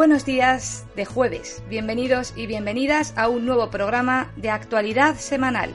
Buenos 0.00 0.24
días 0.24 0.86
de 0.96 1.04
jueves, 1.04 1.62
bienvenidos 1.68 2.32
y 2.34 2.46
bienvenidas 2.46 3.12
a 3.18 3.28
un 3.28 3.44
nuevo 3.44 3.68
programa 3.68 4.32
de 4.34 4.48
actualidad 4.48 5.16
semanal. 5.16 5.74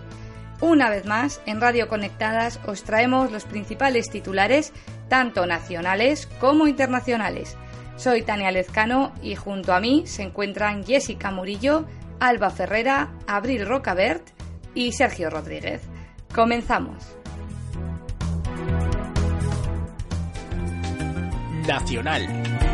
Una 0.61 0.89
vez 0.89 1.05
más, 1.05 1.41
en 1.45 1.61
Radio 1.61 1.88
Conectadas 1.88 2.59
os 2.65 2.84
traemos 2.84 3.31
los 3.31 3.43
principales 3.43 4.09
titulares, 4.09 4.73
tanto 5.09 5.45
nacionales 5.45 6.27
como 6.39 6.67
internacionales. 6.67 7.55
Soy 7.98 8.23
Tania 8.23 8.49
Lezcano 8.49 9.13
y 9.21 9.35
junto 9.35 9.73
a 9.73 9.79
mí 9.79 10.07
se 10.07 10.23
encuentran 10.23 10.84
Jessica 10.84 11.29
Murillo, 11.29 11.85
Alba 12.20 12.49
Ferrera, 12.49 13.12
Abril 13.27 13.67
Rocabert 13.67 14.27
y 14.73 14.93
Sergio 14.93 15.29
Rodríguez. 15.29 15.84
Comenzamos. 16.34 17.15
Nacional. 21.67 22.64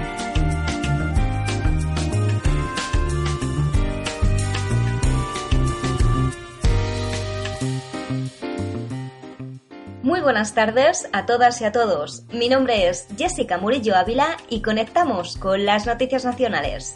Muy 10.03 10.19
buenas 10.19 10.55
tardes 10.55 11.07
a 11.13 11.27
todas 11.27 11.61
y 11.61 11.65
a 11.65 11.71
todos. 11.71 12.23
Mi 12.33 12.49
nombre 12.49 12.89
es 12.89 13.05
Jessica 13.19 13.59
Murillo 13.59 13.95
Ávila 13.95 14.35
y 14.49 14.63
conectamos 14.63 15.37
con 15.37 15.63
las 15.63 15.85
noticias 15.85 16.25
nacionales. 16.25 16.95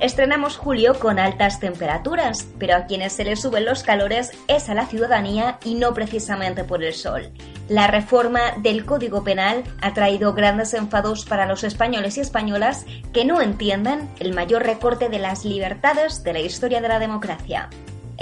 Estrenamos 0.00 0.58
julio 0.58 0.98
con 0.98 1.18
altas 1.18 1.60
temperaturas, 1.60 2.46
pero 2.58 2.76
a 2.76 2.84
quienes 2.84 3.14
se 3.14 3.24
les 3.24 3.40
suben 3.40 3.64
los 3.64 3.82
calores 3.82 4.32
es 4.48 4.68
a 4.68 4.74
la 4.74 4.84
ciudadanía 4.84 5.58
y 5.64 5.76
no 5.76 5.94
precisamente 5.94 6.62
por 6.62 6.84
el 6.84 6.92
sol. 6.92 7.30
La 7.70 7.86
reforma 7.86 8.40
del 8.58 8.84
Código 8.84 9.24
Penal 9.24 9.64
ha 9.80 9.94
traído 9.94 10.34
grandes 10.34 10.74
enfados 10.74 11.24
para 11.24 11.46
los 11.46 11.64
españoles 11.64 12.18
y 12.18 12.20
españolas 12.20 12.84
que 13.14 13.24
no 13.24 13.40
entienden 13.40 14.10
el 14.20 14.34
mayor 14.34 14.64
recorte 14.64 15.08
de 15.08 15.20
las 15.20 15.46
libertades 15.46 16.22
de 16.22 16.34
la 16.34 16.40
historia 16.40 16.82
de 16.82 16.88
la 16.88 16.98
democracia. 16.98 17.70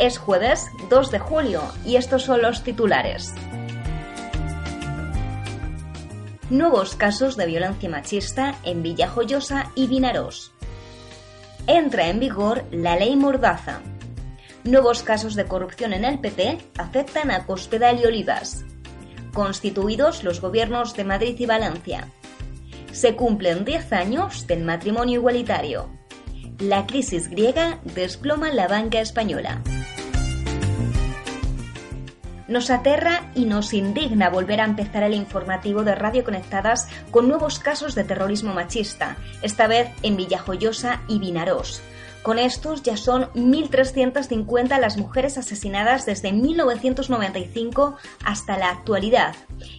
Es 0.00 0.16
jueves 0.16 0.70
2 0.88 1.10
de 1.10 1.18
julio 1.18 1.60
y 1.84 1.96
estos 1.96 2.22
son 2.22 2.40
los 2.40 2.64
titulares. 2.64 3.34
Nuevos 6.48 6.94
casos 6.94 7.36
de 7.36 7.44
violencia 7.44 7.90
machista 7.90 8.54
en 8.64 8.82
Villajoyosa 8.82 9.70
y 9.74 9.88
Vinarós. 9.88 10.52
Entra 11.66 12.08
en 12.08 12.18
vigor 12.18 12.64
la 12.70 12.96
ley 12.96 13.14
Mordaza. 13.14 13.82
Nuevos 14.64 15.02
casos 15.02 15.34
de 15.34 15.44
corrupción 15.44 15.92
en 15.92 16.06
el 16.06 16.18
PP 16.18 16.56
afectan 16.78 17.30
a 17.30 17.44
Cospedal 17.44 18.00
y 18.00 18.06
Olivas. 18.06 18.64
Constituidos 19.34 20.24
los 20.24 20.40
gobiernos 20.40 20.96
de 20.96 21.04
Madrid 21.04 21.36
y 21.38 21.44
Valencia. 21.44 22.08
Se 22.90 23.16
cumplen 23.16 23.66
10 23.66 23.92
años 23.92 24.46
del 24.46 24.64
matrimonio 24.64 25.16
igualitario. 25.20 25.99
La 26.60 26.86
crisis 26.86 27.30
griega 27.30 27.78
desploma 27.94 28.52
la 28.52 28.68
banca 28.68 29.00
española. 29.00 29.62
Nos 32.48 32.68
aterra 32.68 33.30
y 33.34 33.46
nos 33.46 33.72
indigna 33.72 34.28
volver 34.28 34.60
a 34.60 34.66
empezar 34.66 35.02
el 35.04 35.14
informativo 35.14 35.84
de 35.84 35.94
Radio 35.94 36.22
Conectadas 36.22 36.86
con 37.10 37.28
nuevos 37.28 37.60
casos 37.60 37.94
de 37.94 38.04
terrorismo 38.04 38.52
machista, 38.52 39.16
esta 39.40 39.68
vez 39.68 39.88
en 40.02 40.18
Villajoyosa 40.18 41.00
y 41.08 41.18
Vinarós. 41.18 41.80
Con 42.22 42.38
estos 42.38 42.82
ya 42.82 42.98
son 42.98 43.24
1.350 43.32 44.78
las 44.78 44.98
mujeres 44.98 45.38
asesinadas 45.38 46.04
desde 46.04 46.32
1995 46.32 47.96
hasta 48.24 48.58
la 48.58 48.68
actualidad. 48.68 49.34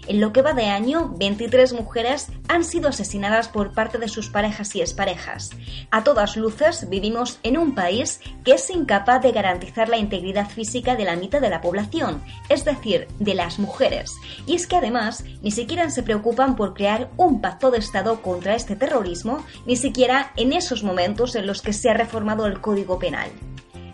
En 0.07 0.19
lo 0.19 0.33
que 0.33 0.41
va 0.41 0.53
de 0.53 0.65
año, 0.65 1.13
23 1.17 1.73
mujeres 1.73 2.27
han 2.47 2.63
sido 2.63 2.89
asesinadas 2.89 3.47
por 3.47 3.73
parte 3.73 3.99
de 3.99 4.07
sus 4.07 4.29
parejas 4.29 4.75
y 4.75 4.81
exparejas. 4.81 5.51
A 5.91 6.03
todas 6.03 6.35
luces, 6.35 6.89
vivimos 6.89 7.37
en 7.43 7.57
un 7.57 7.75
país 7.75 8.19
que 8.43 8.53
es 8.53 8.69
incapaz 8.71 9.21
de 9.21 9.31
garantizar 9.31 9.87
la 9.87 9.97
integridad 9.97 10.49
física 10.49 10.95
de 10.95 11.05
la 11.05 11.15
mitad 11.15 11.41
de 11.41 11.49
la 11.49 11.61
población, 11.61 12.23
es 12.49 12.65
decir, 12.65 13.07
de 13.19 13.35
las 13.35 13.59
mujeres. 13.59 14.13
Y 14.47 14.55
es 14.55 14.65
que 14.65 14.77
además 14.77 15.23
ni 15.43 15.51
siquiera 15.51 15.89
se 15.91 16.03
preocupan 16.03 16.55
por 16.55 16.73
crear 16.73 17.11
un 17.17 17.39
pacto 17.39 17.69
de 17.69 17.77
Estado 17.77 18.21
contra 18.21 18.55
este 18.55 18.75
terrorismo, 18.75 19.45
ni 19.67 19.75
siquiera 19.75 20.31
en 20.37 20.53
esos 20.53 20.83
momentos 20.83 21.35
en 21.35 21.45
los 21.45 21.61
que 21.61 21.73
se 21.73 21.89
ha 21.89 21.93
reformado 21.93 22.30
el 22.39 22.61
Código 22.61 22.97
Penal. 22.97 23.29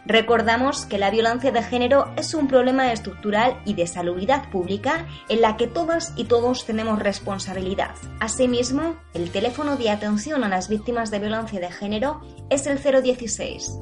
Recordamos 0.06 0.86
que 0.86 0.98
la 0.98 1.10
violencia 1.10 1.52
de 1.52 1.62
género 1.62 2.14
es 2.16 2.34
un 2.34 2.48
problema 2.48 2.94
estructural 2.94 3.60
y 3.66 3.74
de 3.74 3.88
salubridad 3.88 4.50
pública 4.50 5.06
en 5.28 5.42
la 5.42 5.58
que 5.58 5.68
todas 5.68 6.14
y 6.16 6.26
todos 6.26 6.66
tenemos 6.66 7.00
responsabilidad. 7.00 7.92
Asimismo, 8.22 8.96
el 9.14 9.32
teléfono 9.32 9.76
de 9.76 9.90
atención 9.90 10.46
a 10.46 10.50
las 10.50 10.70
víctimas 10.70 11.12
de 11.12 11.20
violencia 11.20 11.60
de 11.60 11.72
género 11.72 12.22
es 12.50 12.68
el 12.68 12.80
016. 12.80 13.80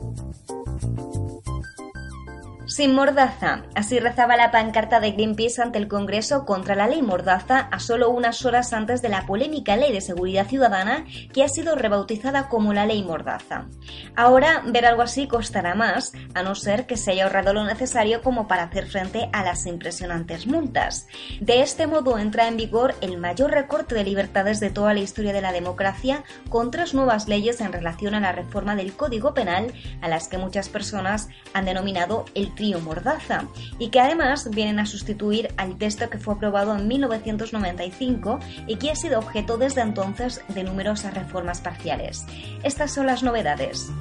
Sin 2.76 2.94
mordaza. 2.94 3.62
Así 3.74 4.00
rezaba 4.00 4.36
la 4.36 4.52
pancarta 4.52 5.00
de 5.00 5.12
Greenpeace 5.12 5.62
ante 5.62 5.78
el 5.78 5.88
Congreso 5.88 6.46
contra 6.46 6.76
la 6.76 6.90
ley 6.90 7.02
mordaza 7.02 7.58
a 7.72 7.80
solo 7.80 8.10
unas 8.10 8.46
horas 8.46 8.74
antes 8.74 9.02
de 9.02 9.08
la 9.08 9.26
polémica 9.26 9.78
ley 9.78 9.94
de 9.94 10.02
seguridad 10.02 10.46
ciudadana 10.46 11.06
que 11.32 11.46
ha 11.46 11.48
sido 11.48 11.78
rebautizada 11.78 12.50
como 12.50 12.74
la 12.74 12.86
ley 12.86 13.02
mordaza. 13.02 13.68
Ahora 14.18 14.62
ver 14.66 14.86
algo 14.86 15.04
así 15.04 15.26
costará 15.26 15.74
más, 15.74 16.12
a 16.34 16.44
no 16.44 16.54
ser 16.54 16.86
que 16.86 16.98
se 16.98 17.12
haya 17.12 17.24
ahorrado 17.24 17.54
lo 17.54 17.64
necesario 17.64 18.22
como 18.22 18.46
para 18.50 18.64
hacer 18.64 18.88
frente 18.88 19.30
a 19.32 19.46
las 19.46 19.66
impresionantes 19.68 20.46
multas. 20.46 21.08
De 21.40 21.62
este 21.62 21.88
modo 21.88 22.20
entra 22.20 22.50
en 22.50 22.58
vigor 22.58 22.94
el 23.00 23.18
mayor 23.18 23.52
recorte 23.52 23.96
de 23.96 24.04
libertades 24.04 24.60
de 24.60 24.70
toda 24.70 24.94
la 24.94 25.00
historia 25.00 25.32
de 25.32 25.42
la 25.42 25.54
democracia 25.54 26.26
con 26.50 26.72
tres 26.72 26.94
nuevas 26.94 27.30
leyes 27.30 27.62
en 27.62 27.72
relación 27.72 28.16
a 28.16 28.20
la 28.20 28.34
reforma 28.34 28.76
del 28.76 28.98
Código 28.98 29.34
Penal 29.34 29.72
a 30.02 30.10
las 30.10 30.28
que 30.28 30.38
muchas 30.38 30.68
personas 30.68 31.30
han 31.54 31.64
denominado 31.64 32.26
el 32.36 32.54
Mordaza 32.74 33.46
y 33.78 33.90
que 33.90 34.00
además 34.00 34.50
vienen 34.50 34.80
a 34.80 34.86
sustituir 34.86 35.54
al 35.58 35.78
texto 35.78 36.10
que 36.10 36.18
fue 36.18 36.34
aprobado 36.34 36.76
en 36.76 36.88
1995 36.88 38.40
y 38.68 38.78
que 38.78 38.92
ha 38.92 38.96
sido 38.96 39.20
objeto 39.20 39.58
desde 39.58 39.82
entonces 39.82 40.42
de 40.50 40.64
numerosas 40.64 41.14
reformas 41.14 41.62
parciales. 41.62 42.26
Estas 42.64 42.94
son 42.94 43.06
las 43.06 43.24
novedades. 43.24 43.92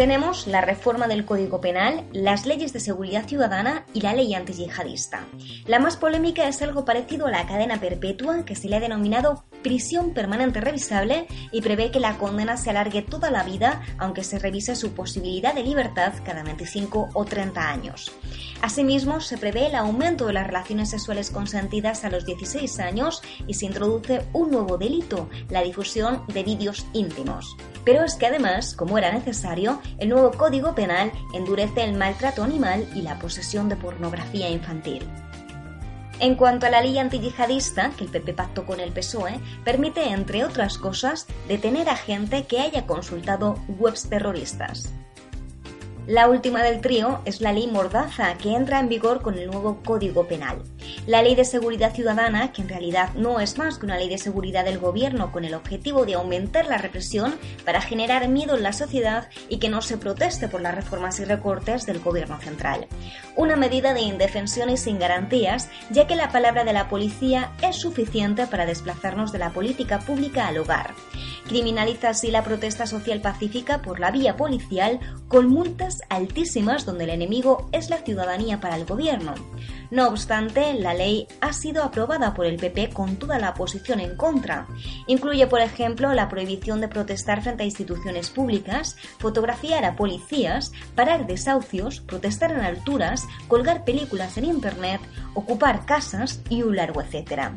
Tenemos 0.00 0.46
la 0.46 0.62
reforma 0.62 1.08
del 1.08 1.26
Código 1.26 1.60
Penal, 1.60 2.06
las 2.14 2.46
leyes 2.46 2.72
de 2.72 2.80
seguridad 2.80 3.26
ciudadana 3.26 3.84
y 3.92 4.00
la 4.00 4.14
ley 4.14 4.32
antiyihadista. 4.32 5.26
La 5.66 5.78
más 5.78 5.98
polémica 5.98 6.48
es 6.48 6.62
algo 6.62 6.86
parecido 6.86 7.26
a 7.26 7.30
la 7.30 7.46
cadena 7.46 7.78
perpetua 7.78 8.46
que 8.46 8.56
se 8.56 8.70
le 8.70 8.76
ha 8.76 8.80
denominado 8.80 9.44
prisión 9.62 10.12
permanente 10.12 10.60
revisable 10.60 11.26
y 11.52 11.60
prevé 11.60 11.90
que 11.90 12.00
la 12.00 12.18
condena 12.18 12.56
se 12.56 12.70
alargue 12.70 13.02
toda 13.02 13.30
la 13.30 13.42
vida 13.42 13.82
aunque 13.98 14.24
se 14.24 14.38
revise 14.38 14.76
su 14.76 14.92
posibilidad 14.92 15.54
de 15.54 15.62
libertad 15.62 16.12
cada 16.24 16.42
25 16.42 17.10
o 17.12 17.24
30 17.24 17.68
años. 17.68 18.12
Asimismo, 18.62 19.20
se 19.20 19.38
prevé 19.38 19.66
el 19.66 19.74
aumento 19.74 20.26
de 20.26 20.34
las 20.34 20.46
relaciones 20.46 20.90
sexuales 20.90 21.30
consentidas 21.30 22.04
a 22.04 22.10
los 22.10 22.26
16 22.26 22.78
años 22.80 23.22
y 23.46 23.54
se 23.54 23.66
introduce 23.66 24.26
un 24.32 24.50
nuevo 24.50 24.76
delito, 24.76 25.28
la 25.48 25.62
difusión 25.62 26.24
de 26.28 26.42
vídeos 26.42 26.86
íntimos. 26.92 27.56
Pero 27.84 28.04
es 28.04 28.14
que 28.14 28.26
además, 28.26 28.74
como 28.74 28.98
era 28.98 29.12
necesario, 29.12 29.80
el 29.98 30.10
nuevo 30.10 30.30
Código 30.32 30.74
Penal 30.74 31.12
endurece 31.32 31.84
el 31.84 31.94
maltrato 31.94 32.42
animal 32.42 32.86
y 32.94 33.02
la 33.02 33.18
posesión 33.18 33.68
de 33.68 33.76
pornografía 33.76 34.50
infantil. 34.50 35.08
En 36.20 36.34
cuanto 36.34 36.66
a 36.66 36.70
la 36.70 36.82
ley 36.82 36.98
antiyihadista, 36.98 37.92
que 37.96 38.04
el 38.04 38.10
PP 38.10 38.34
pactó 38.34 38.66
con 38.66 38.78
el 38.78 38.92
PSOE, 38.92 39.40
permite, 39.64 40.04
entre 40.10 40.44
otras 40.44 40.76
cosas, 40.76 41.26
detener 41.48 41.88
a 41.88 41.96
gente 41.96 42.44
que 42.44 42.60
haya 42.60 42.86
consultado 42.86 43.58
webs 43.68 44.10
terroristas. 44.10 44.92
La 46.10 46.28
última 46.28 46.64
del 46.64 46.80
trío 46.80 47.20
es 47.24 47.40
la 47.40 47.52
ley 47.52 47.68
Mordaza, 47.68 48.34
que 48.36 48.56
entra 48.56 48.80
en 48.80 48.88
vigor 48.88 49.22
con 49.22 49.38
el 49.38 49.48
nuevo 49.48 49.78
Código 49.84 50.26
Penal. 50.26 50.60
La 51.06 51.22
Ley 51.22 51.36
de 51.36 51.44
Seguridad 51.44 51.94
Ciudadana, 51.94 52.50
que 52.50 52.62
en 52.62 52.68
realidad 52.68 53.10
no 53.14 53.38
es 53.38 53.58
más 53.58 53.78
que 53.78 53.86
una 53.86 53.96
ley 53.96 54.08
de 54.08 54.18
seguridad 54.18 54.64
del 54.64 54.80
gobierno 54.80 55.30
con 55.30 55.44
el 55.44 55.54
objetivo 55.54 56.04
de 56.06 56.14
aumentar 56.14 56.66
la 56.66 56.78
represión 56.78 57.36
para 57.64 57.80
generar 57.80 58.26
miedo 58.26 58.56
en 58.56 58.64
la 58.64 58.72
sociedad 58.72 59.28
y 59.48 59.58
que 59.58 59.68
no 59.68 59.82
se 59.82 59.98
proteste 59.98 60.48
por 60.48 60.60
las 60.60 60.74
reformas 60.74 61.20
y 61.20 61.24
recortes 61.26 61.86
del 61.86 62.00
gobierno 62.00 62.40
central. 62.40 62.88
Una 63.36 63.54
medida 63.54 63.94
de 63.94 64.00
indefensión 64.00 64.68
y 64.68 64.76
sin 64.76 64.98
garantías, 64.98 65.68
ya 65.90 66.08
que 66.08 66.16
la 66.16 66.32
palabra 66.32 66.64
de 66.64 66.72
la 66.72 66.88
policía 66.88 67.52
es 67.62 67.76
suficiente 67.76 68.48
para 68.48 68.66
desplazarnos 68.66 69.30
de 69.30 69.38
la 69.38 69.50
política 69.50 70.00
pública 70.00 70.48
al 70.48 70.58
hogar. 70.58 70.92
Criminaliza 71.46 72.10
así 72.10 72.32
la 72.32 72.42
protesta 72.42 72.86
social 72.86 73.20
pacífica 73.20 73.80
por 73.80 74.00
la 74.00 74.10
vía 74.10 74.36
policial 74.36 74.98
con 75.28 75.48
multas 75.48 75.99
altísimas 76.08 76.86
donde 76.86 77.04
el 77.04 77.10
enemigo 77.10 77.68
es 77.72 77.90
la 77.90 77.98
ciudadanía 77.98 78.60
para 78.60 78.76
el 78.76 78.84
gobierno. 78.84 79.34
No 79.90 80.06
obstante, 80.06 80.74
la 80.74 80.94
ley 80.94 81.26
ha 81.40 81.52
sido 81.52 81.82
aprobada 81.82 82.32
por 82.32 82.46
el 82.46 82.56
PP 82.56 82.90
con 82.90 83.16
toda 83.16 83.40
la 83.40 83.50
oposición 83.50 83.98
en 83.98 84.16
contra. 84.16 84.66
Incluye, 85.08 85.48
por 85.48 85.60
ejemplo, 85.60 86.14
la 86.14 86.28
prohibición 86.28 86.80
de 86.80 86.88
protestar 86.88 87.42
frente 87.42 87.64
a 87.64 87.66
instituciones 87.66 88.30
públicas, 88.30 88.96
fotografiar 89.18 89.84
a 89.84 89.96
policías, 89.96 90.72
parar 90.94 91.26
desahucios, 91.26 92.00
protestar 92.00 92.52
en 92.52 92.60
alturas, 92.60 93.26
colgar 93.48 93.84
películas 93.84 94.38
en 94.38 94.44
Internet, 94.44 95.00
ocupar 95.34 95.84
casas 95.86 96.40
y 96.48 96.62
un 96.62 96.76
largo 96.76 97.02
etcétera. 97.02 97.52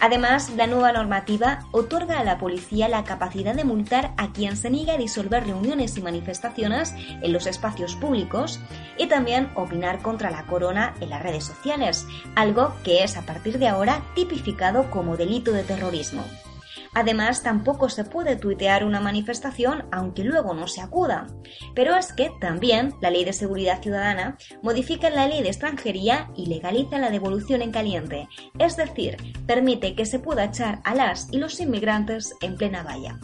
Además, 0.00 0.50
la 0.56 0.66
nueva 0.66 0.92
normativa 0.92 1.66
otorga 1.72 2.20
a 2.20 2.24
la 2.24 2.38
policía 2.38 2.88
la 2.88 3.04
capacidad 3.04 3.54
de 3.54 3.64
multar 3.64 4.14
a 4.16 4.32
quien 4.32 4.56
se 4.56 4.70
niega 4.70 4.94
a 4.94 4.98
disolver 4.98 5.44
reuniones 5.44 5.96
y 5.96 6.02
manifestaciones 6.02 6.94
en 6.96 7.32
los 7.32 7.46
espacios 7.46 7.96
públicos 7.96 8.60
y 8.98 9.06
también 9.06 9.50
opinar 9.54 10.00
contra 10.02 10.30
la 10.30 10.46
corona 10.46 10.94
en 11.00 11.10
las 11.10 11.22
redes 11.22 11.44
sociales, 11.44 11.71
algo 12.34 12.74
que 12.84 13.04
es 13.04 13.16
a 13.16 13.22
partir 13.22 13.58
de 13.58 13.68
ahora 13.68 14.02
tipificado 14.14 14.90
como 14.90 15.16
delito 15.16 15.52
de 15.52 15.62
terrorismo. 15.62 16.24
Además, 16.94 17.42
tampoco 17.42 17.88
se 17.88 18.04
puede 18.04 18.36
tuitear 18.36 18.84
una 18.84 19.00
manifestación 19.00 19.84
aunque 19.90 20.24
luego 20.24 20.52
no 20.52 20.66
se 20.66 20.82
acuda. 20.82 21.26
Pero 21.74 21.96
es 21.96 22.12
que 22.12 22.30
también 22.40 22.94
la 23.00 23.10
Ley 23.10 23.24
de 23.24 23.32
Seguridad 23.32 23.80
Ciudadana 23.80 24.36
modifica 24.62 25.08
la 25.08 25.26
Ley 25.26 25.42
de 25.42 25.48
Extranjería 25.48 26.30
y 26.36 26.46
legaliza 26.46 26.98
la 26.98 27.10
devolución 27.10 27.62
en 27.62 27.72
caliente, 27.72 28.28
es 28.58 28.76
decir, 28.76 29.16
permite 29.46 29.94
que 29.94 30.04
se 30.04 30.18
pueda 30.18 30.44
echar 30.44 30.80
a 30.84 30.94
las 30.94 31.32
y 31.32 31.38
los 31.38 31.58
inmigrantes 31.60 32.34
en 32.42 32.56
plena 32.56 32.82
valla. 32.82 33.18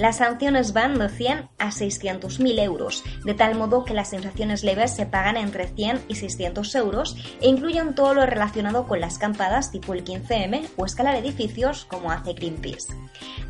Las 0.00 0.16
sanciones 0.16 0.72
van 0.72 0.98
de 0.98 1.10
100 1.10 1.50
a 1.58 1.66
600.000 1.66 2.58
euros, 2.62 3.04
de 3.26 3.34
tal 3.34 3.54
modo 3.54 3.84
que 3.84 3.92
las 3.92 4.14
infracciones 4.14 4.64
leves 4.64 4.96
se 4.96 5.04
pagan 5.04 5.36
entre 5.36 5.68
100 5.68 6.04
y 6.08 6.14
600 6.14 6.74
euros 6.76 7.16
e 7.42 7.48
incluyen 7.48 7.94
todo 7.94 8.14
lo 8.14 8.24
relacionado 8.24 8.86
con 8.86 8.98
las 8.98 9.18
campadas 9.18 9.70
tipo 9.70 9.92
el 9.92 10.02
15M 10.02 10.70
o 10.78 10.86
escalar 10.86 11.16
edificios 11.16 11.84
como 11.84 12.10
hace 12.10 12.32
Greenpeace. 12.32 12.94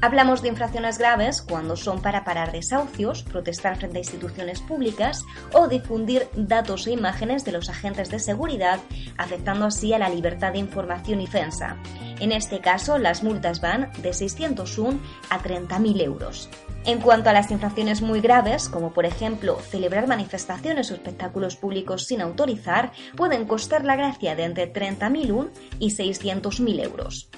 Hablamos 0.01 0.43
de 0.43 0.49
infracciones 0.49 0.99
graves 0.99 1.41
cuando 1.41 1.77
son 1.77 2.03
para 2.03 2.25
parar 2.25 2.51
desahucios, 2.51 3.23
protestar 3.23 3.77
frente 3.77 3.99
a 3.99 4.01
instituciones 4.01 4.61
públicas 4.61 5.25
o 5.53 5.69
difundir 5.69 6.27
datos 6.35 6.89
e 6.89 6.91
imágenes 6.91 7.45
de 7.45 7.53
los 7.53 7.69
agentes 7.69 8.11
de 8.11 8.19
seguridad, 8.19 8.81
afectando 9.19 9.67
así 9.67 9.93
a 9.93 10.01
la 10.01 10.09
libertad 10.09 10.51
de 10.51 10.59
información 10.59 11.21
y 11.21 11.27
defensa. 11.27 11.77
En 12.21 12.33
este 12.33 12.61
caso, 12.61 12.99
las 12.99 13.23
multas 13.23 13.61
van 13.61 13.91
de 14.03 14.13
601 14.13 15.01
a 15.31 15.43
30.000 15.43 16.03
euros. 16.03 16.51
En 16.85 17.01
cuanto 17.01 17.29
a 17.29 17.33
las 17.33 17.51
infracciones 17.51 18.01
muy 18.01 18.21
graves, 18.21 18.69
como 18.69 18.93
por 18.93 19.05
ejemplo 19.05 19.59
celebrar 19.61 20.07
manifestaciones 20.07 20.91
o 20.91 20.95
espectáculos 20.95 21.57
públicos 21.57 22.07
sin 22.07 22.21
autorizar, 22.21 22.93
pueden 23.17 23.47
costar 23.47 23.85
la 23.85 23.97
gracia 23.97 24.35
de 24.35 24.45
entre 24.45 24.73
30.001 24.73 25.51
y 25.79 25.91
600.000 25.91 26.85
euros. 26.85 27.31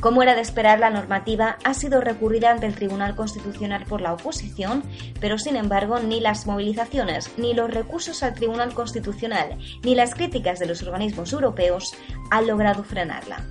Como 0.00 0.22
era 0.22 0.36
de 0.36 0.40
esperar, 0.40 0.78
la 0.78 0.90
normativa 0.90 1.58
ha 1.64 1.74
sido 1.74 2.00
recurrida 2.00 2.52
ante 2.52 2.66
el 2.66 2.74
Tribunal 2.74 3.16
Constitucional 3.16 3.84
por 3.84 4.00
la 4.00 4.12
oposición, 4.12 4.84
pero 5.20 5.38
sin 5.38 5.56
embargo 5.56 5.98
ni 5.98 6.20
las 6.20 6.46
movilizaciones, 6.46 7.30
ni 7.36 7.54
los 7.54 7.72
recursos 7.72 8.22
al 8.22 8.34
Tribunal 8.34 8.74
Constitucional, 8.74 9.58
ni 9.82 9.96
las 9.96 10.14
críticas 10.14 10.60
de 10.60 10.66
los 10.66 10.82
organismos 10.82 11.32
europeos 11.32 11.94
han 12.30 12.46
logrado 12.46 12.84
frenarla. 12.84 13.44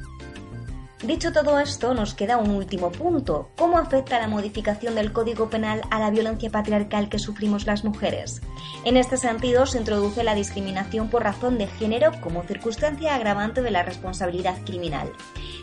Dicho 1.04 1.32
todo 1.32 1.60
esto, 1.60 1.94
nos 1.94 2.16
queda 2.16 2.38
un 2.38 2.50
último 2.50 2.92
punto. 2.92 3.52
¿Cómo 3.56 3.78
afecta 3.78 4.18
la 4.20 4.28
modificación 4.28 4.96
del 4.96 5.14
Código 5.14 5.48
Penal 5.48 5.84
a 5.92 6.00
la 6.00 6.10
violencia 6.10 6.50
patriarcal 6.50 7.08
que 7.08 7.20
sufrimos 7.20 7.68
las 7.68 7.84
mujeres? 7.84 8.42
En 8.84 8.98
este 8.98 9.16
sentido, 9.18 9.68
se 9.68 9.78
introduce 9.78 10.24
la 10.24 10.34
discriminación 10.34 11.10
por 11.10 11.22
razón 11.22 11.60
de 11.60 11.68
género 11.68 12.12
como 12.22 12.42
circunstancia 12.44 13.14
agravante 13.14 13.62
de 13.62 13.70
la 13.70 13.84
responsabilidad 13.84 14.58
criminal. 14.66 15.12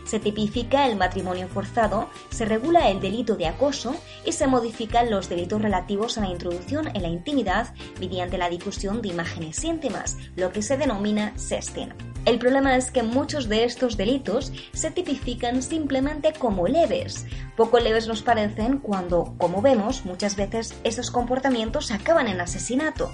Se 0.05 0.19
tipifica 0.19 0.87
el 0.87 0.95
matrimonio 0.95 1.47
forzado, 1.47 2.09
se 2.29 2.45
regula 2.45 2.89
el 2.89 3.01
delito 3.01 3.35
de 3.35 3.47
acoso 3.47 3.95
y 4.25 4.31
se 4.31 4.47
modifican 4.47 5.09
los 5.09 5.29
delitos 5.29 5.61
relativos 5.61 6.17
a 6.17 6.21
la 6.21 6.29
introducción 6.29 6.89
en 6.95 7.01
la 7.01 7.07
intimidad 7.07 7.73
mediante 7.99 8.37
la 8.37 8.49
difusión 8.49 9.01
de 9.01 9.09
imágenes 9.09 9.63
íntimas, 9.63 10.17
lo 10.35 10.51
que 10.51 10.61
se 10.61 10.77
denomina 10.77 11.33
sexting. 11.37 11.93
El 12.25 12.39
problema 12.39 12.75
es 12.75 12.89
que 12.89 13.03
muchos 13.03 13.49
de 13.49 13.65
estos 13.65 13.97
delitos 13.97 14.51
se 14.73 14.89
tipifican 14.89 15.61
simplemente 15.61 16.33
como 16.33 16.67
leves. 16.67 17.25
Poco 17.55 17.79
leves 17.79 18.07
nos 18.07 18.23
parecen 18.23 18.79
cuando, 18.79 19.35
como 19.37 19.61
vemos, 19.61 20.05
muchas 20.05 20.35
veces 20.35 20.73
esos 20.83 21.11
comportamientos 21.11 21.91
acaban 21.91 22.27
en 22.27 22.41
asesinato. 22.41 23.11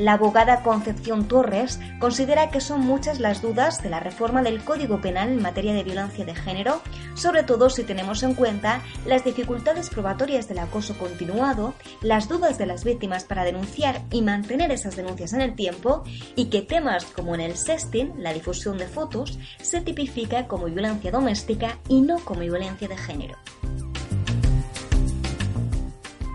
La 0.00 0.14
abogada 0.14 0.62
Concepción 0.62 1.28
Torres 1.28 1.78
considera 1.98 2.48
que 2.48 2.62
son 2.62 2.80
muchas 2.80 3.20
las 3.20 3.42
dudas 3.42 3.82
de 3.82 3.90
la 3.90 4.00
reforma 4.00 4.40
del 4.40 4.64
Código 4.64 5.02
Penal 5.02 5.28
en 5.28 5.42
materia 5.42 5.74
de 5.74 5.82
violencia 5.82 6.24
de 6.24 6.34
género, 6.34 6.80
sobre 7.12 7.42
todo 7.42 7.68
si 7.68 7.84
tenemos 7.84 8.22
en 8.22 8.32
cuenta 8.32 8.80
las 9.04 9.26
dificultades 9.26 9.90
probatorias 9.90 10.48
del 10.48 10.60
acoso 10.60 10.96
continuado, 10.96 11.74
las 12.00 12.30
dudas 12.30 12.56
de 12.56 12.64
las 12.64 12.82
víctimas 12.82 13.24
para 13.24 13.44
denunciar 13.44 14.00
y 14.10 14.22
mantener 14.22 14.72
esas 14.72 14.96
denuncias 14.96 15.34
en 15.34 15.42
el 15.42 15.54
tiempo, 15.54 16.02
y 16.34 16.46
que 16.46 16.62
temas 16.62 17.04
como 17.04 17.34
en 17.34 17.42
el 17.42 17.58
sexting, 17.58 18.14
la 18.16 18.32
difusión 18.32 18.78
de 18.78 18.86
fotos, 18.86 19.38
se 19.60 19.82
tipifica 19.82 20.46
como 20.46 20.64
violencia 20.64 21.10
doméstica 21.10 21.76
y 21.90 22.00
no 22.00 22.20
como 22.20 22.40
violencia 22.40 22.88
de 22.88 22.96
género. 22.96 23.36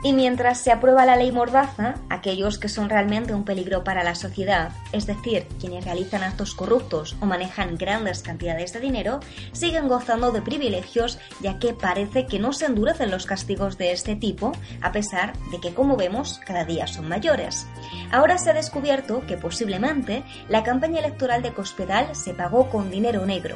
Y 0.06 0.14
mientras 0.14 0.60
se 0.60 0.72
aprueba 0.72 1.04
la 1.04 1.16
ley 1.16 1.32
Mordaza, 1.32 1.96
aquellos 2.12 2.60
que 2.60 2.70
son 2.70 2.92
realmente 2.92 3.34
un 3.34 3.44
peligro 3.44 3.84
para 3.84 4.04
la 4.04 4.14
sociedad, 4.14 4.70
es 4.92 5.08
decir, 5.08 5.48
quienes 5.60 5.84
realizan 5.84 6.22
actos 6.22 6.54
corruptos 6.54 7.18
o 7.22 7.26
manejan 7.26 7.76
grandes 7.76 8.22
cantidades 8.22 8.72
de 8.72 8.82
dinero, 8.82 9.20
siguen 9.52 9.88
gozando 9.88 10.32
de 10.32 10.44
privilegios 10.44 11.18
ya 11.42 11.58
que 11.58 11.74
parece 11.74 12.28
que 12.28 12.38
no 12.38 12.54
se 12.54 12.68
endurecen 12.68 13.10
los 13.10 13.26
castigos 13.26 13.80
de 13.80 13.94
este 13.94 14.16
tipo, 14.16 14.52
a 14.80 14.92
pesar 14.92 15.34
de 15.50 15.60
que, 15.60 15.74
como 15.74 15.98
vemos, 15.98 16.40
cada 16.46 16.66
día 16.66 16.86
son 16.86 17.10
mayores. 17.10 17.66
Ahora 18.12 18.38
se 18.38 18.52
ha 18.52 18.54
descubierto 18.54 19.26
que 19.26 19.38
posiblemente 19.38 20.24
la 20.50 20.62
campaña 20.62 21.00
electoral 21.00 21.42
de 21.42 21.56
Cospedal 21.56 22.16
se 22.16 22.36
pagó 22.36 22.70
con 22.70 22.92
dinero 22.92 23.26
negro. 23.26 23.56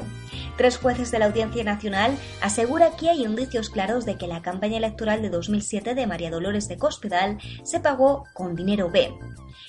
Tres 0.58 0.78
jueces 0.78 1.12
de 1.12 1.20
la 1.20 1.28
Audiencia 1.28 1.64
Nacional 1.64 2.18
aseguran 2.42 2.92
que 2.98 3.10
hay 3.10 3.24
indicios 3.24 3.70
claros 3.70 4.04
de 4.04 4.16
que 4.16 4.28
la 4.28 4.42
campaña 4.42 4.78
electoral 4.78 5.22
de 5.22 5.30
2007 5.30 5.94
de 5.94 6.08
María 6.08 6.30
Dolores 6.30 6.39
de 6.40 6.78
Cospedal 6.78 7.38
se 7.64 7.80
pagó 7.80 8.26
con 8.34 8.56
dinero 8.56 8.90
B. 8.90 9.14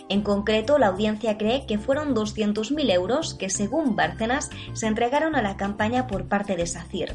En 0.09 0.23
concreto, 0.23 0.79
la 0.79 0.89
audiencia 0.89 1.39
cree 1.39 1.67
que 1.67 1.79
fueron 1.79 2.15
200.000 2.15 2.91
euros 2.91 3.35
que, 3.35 3.51
según 3.51 3.97
Bárcenas, 3.97 4.51
se 4.73 4.87
entregaron 4.87 5.37
a 5.37 5.43
la 5.43 5.57
campaña 5.57 6.07
por 6.07 6.27
parte 6.27 6.57
de 6.57 6.67
SACIR. 6.67 7.15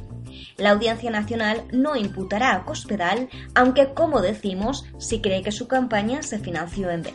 La 0.58 0.72
Audiencia 0.72 1.12
Nacional 1.12 1.64
no 1.72 1.96
imputará 1.96 2.56
a 2.56 2.64
Cospedal, 2.64 3.30
aunque, 3.54 3.94
como 3.94 4.22
decimos, 4.22 4.86
sí 4.98 5.20
cree 5.22 5.42
que 5.42 5.52
su 5.52 5.68
campaña 5.68 6.24
se 6.24 6.40
financió 6.40 6.90
en 6.90 7.04
B. 7.04 7.14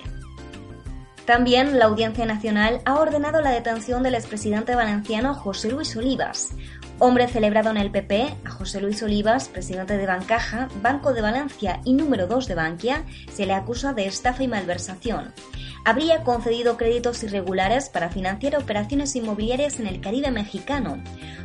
También 1.25 1.79
la 1.79 1.85
Audiencia 1.85 2.27
Nacional 2.27 2.81
ha 2.85 2.99
ordenado 2.99 3.41
la 3.41 3.53
detención 3.53 4.03
del 4.03 4.17
expresidente 4.17 4.75
valenciano 4.75 5.33
José 5.35 5.71
Luis 5.71 5.95
Olivas, 5.97 6.55
Hombre 7.03 7.29
celebrado 7.29 7.71
en 7.71 7.79
el 7.79 7.91
PP, 7.91 8.35
a 8.45 8.51
José 8.51 8.79
Luis 8.79 9.03
Olivas, 9.03 9.49
presidente 9.49 9.97
de 9.97 10.05
Bancaja, 10.05 10.69
Banco 10.83 11.15
de 11.15 11.23
Valencia 11.23 11.81
y 11.83 11.95
número 11.95 12.27
2 12.27 12.47
de 12.47 12.55
Bankia, 12.55 13.05
se 13.33 13.47
le 13.47 13.55
acusa 13.55 13.95
de 13.95 14.05
estafa 14.05 14.43
y 14.43 14.49
malversación. 14.49 15.33
Habría 15.87 16.23
concedido 16.25 16.77
créditos 16.77 17.23
irregulares 17.23 17.89
para 17.89 18.11
financiar 18.11 18.55
operaciones 18.55 19.17
inmobiliarias 19.17 19.81
en 19.81 19.87
el 19.87 20.03
Caribe 20.03 20.31
mexicano. 20.31 21.03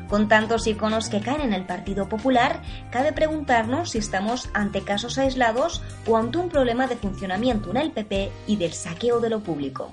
Con 0.10 0.28
tantos 0.28 0.68
iconos 0.68 1.08
que 1.08 1.22
caen 1.22 1.40
en 1.40 1.54
el 1.54 1.66
Partido 1.66 2.10
Popular, 2.10 2.62
cabe 2.92 3.14
preguntarnos 3.14 3.92
si 3.92 4.00
estamos 4.00 4.50
ante 4.54 4.82
casos 4.82 5.18
aislados 5.18 5.82
o 6.06 6.18
ante 6.18 6.38
un 6.38 6.50
problema 6.50 6.88
de 6.88 6.98
funcionamiento 6.98 7.72
en 7.72 7.78
el 7.78 7.92
PP 7.92 8.30
y 8.46 8.58
del 8.58 8.74
saqueo 8.74 9.22
de 9.22 9.30
lo 9.30 9.40
público. 9.40 9.90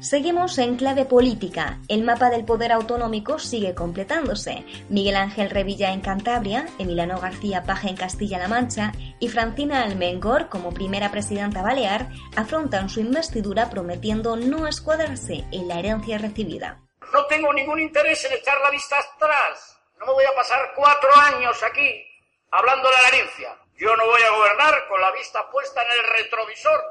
Seguimos 0.00 0.58
en 0.58 0.76
clave 0.76 1.06
política. 1.06 1.78
El 1.88 2.04
mapa 2.04 2.28
del 2.28 2.44
poder 2.44 2.70
autonómico 2.70 3.38
sigue 3.38 3.74
completándose. 3.74 4.64
Miguel 4.90 5.16
Ángel 5.16 5.48
Revilla 5.48 5.90
en 5.92 6.02
Cantabria, 6.02 6.66
Emiliano 6.78 7.18
García 7.18 7.62
Paja 7.62 7.88
en 7.88 7.96
Castilla-La 7.96 8.46
Mancha 8.46 8.92
y 9.20 9.28
Francina 9.30 9.82
Almengor 9.82 10.50
como 10.50 10.74
primera 10.74 11.10
presidenta 11.10 11.62
balear 11.62 12.08
afrontan 12.36 12.90
su 12.90 13.00
investidura 13.00 13.70
prometiendo 13.70 14.36
no 14.36 14.68
escuadrarse 14.68 15.44
en 15.50 15.66
la 15.66 15.78
herencia 15.78 16.18
recibida. 16.18 16.78
No 17.12 17.24
tengo 17.26 17.52
ningún 17.54 17.80
interés 17.80 18.22
en 18.26 18.34
echar 18.34 18.60
la 18.60 18.70
vista 18.70 18.96
atrás. 18.98 19.78
No 19.98 20.06
me 20.06 20.12
voy 20.12 20.24
a 20.24 20.34
pasar 20.34 20.72
cuatro 20.76 21.08
años 21.16 21.62
aquí 21.62 22.04
hablando 22.50 22.86
de 22.88 22.96
la 23.02 23.08
herencia. 23.08 23.56
Yo 23.78 23.96
no 23.96 24.04
voy 24.04 24.22
a 24.22 24.30
gobernar 24.30 24.88
con 24.88 25.00
la 25.00 25.10
vista 25.12 25.50
puesta 25.50 25.82
en 25.82 25.88
el 25.92 26.22
retrovisor 26.22 26.84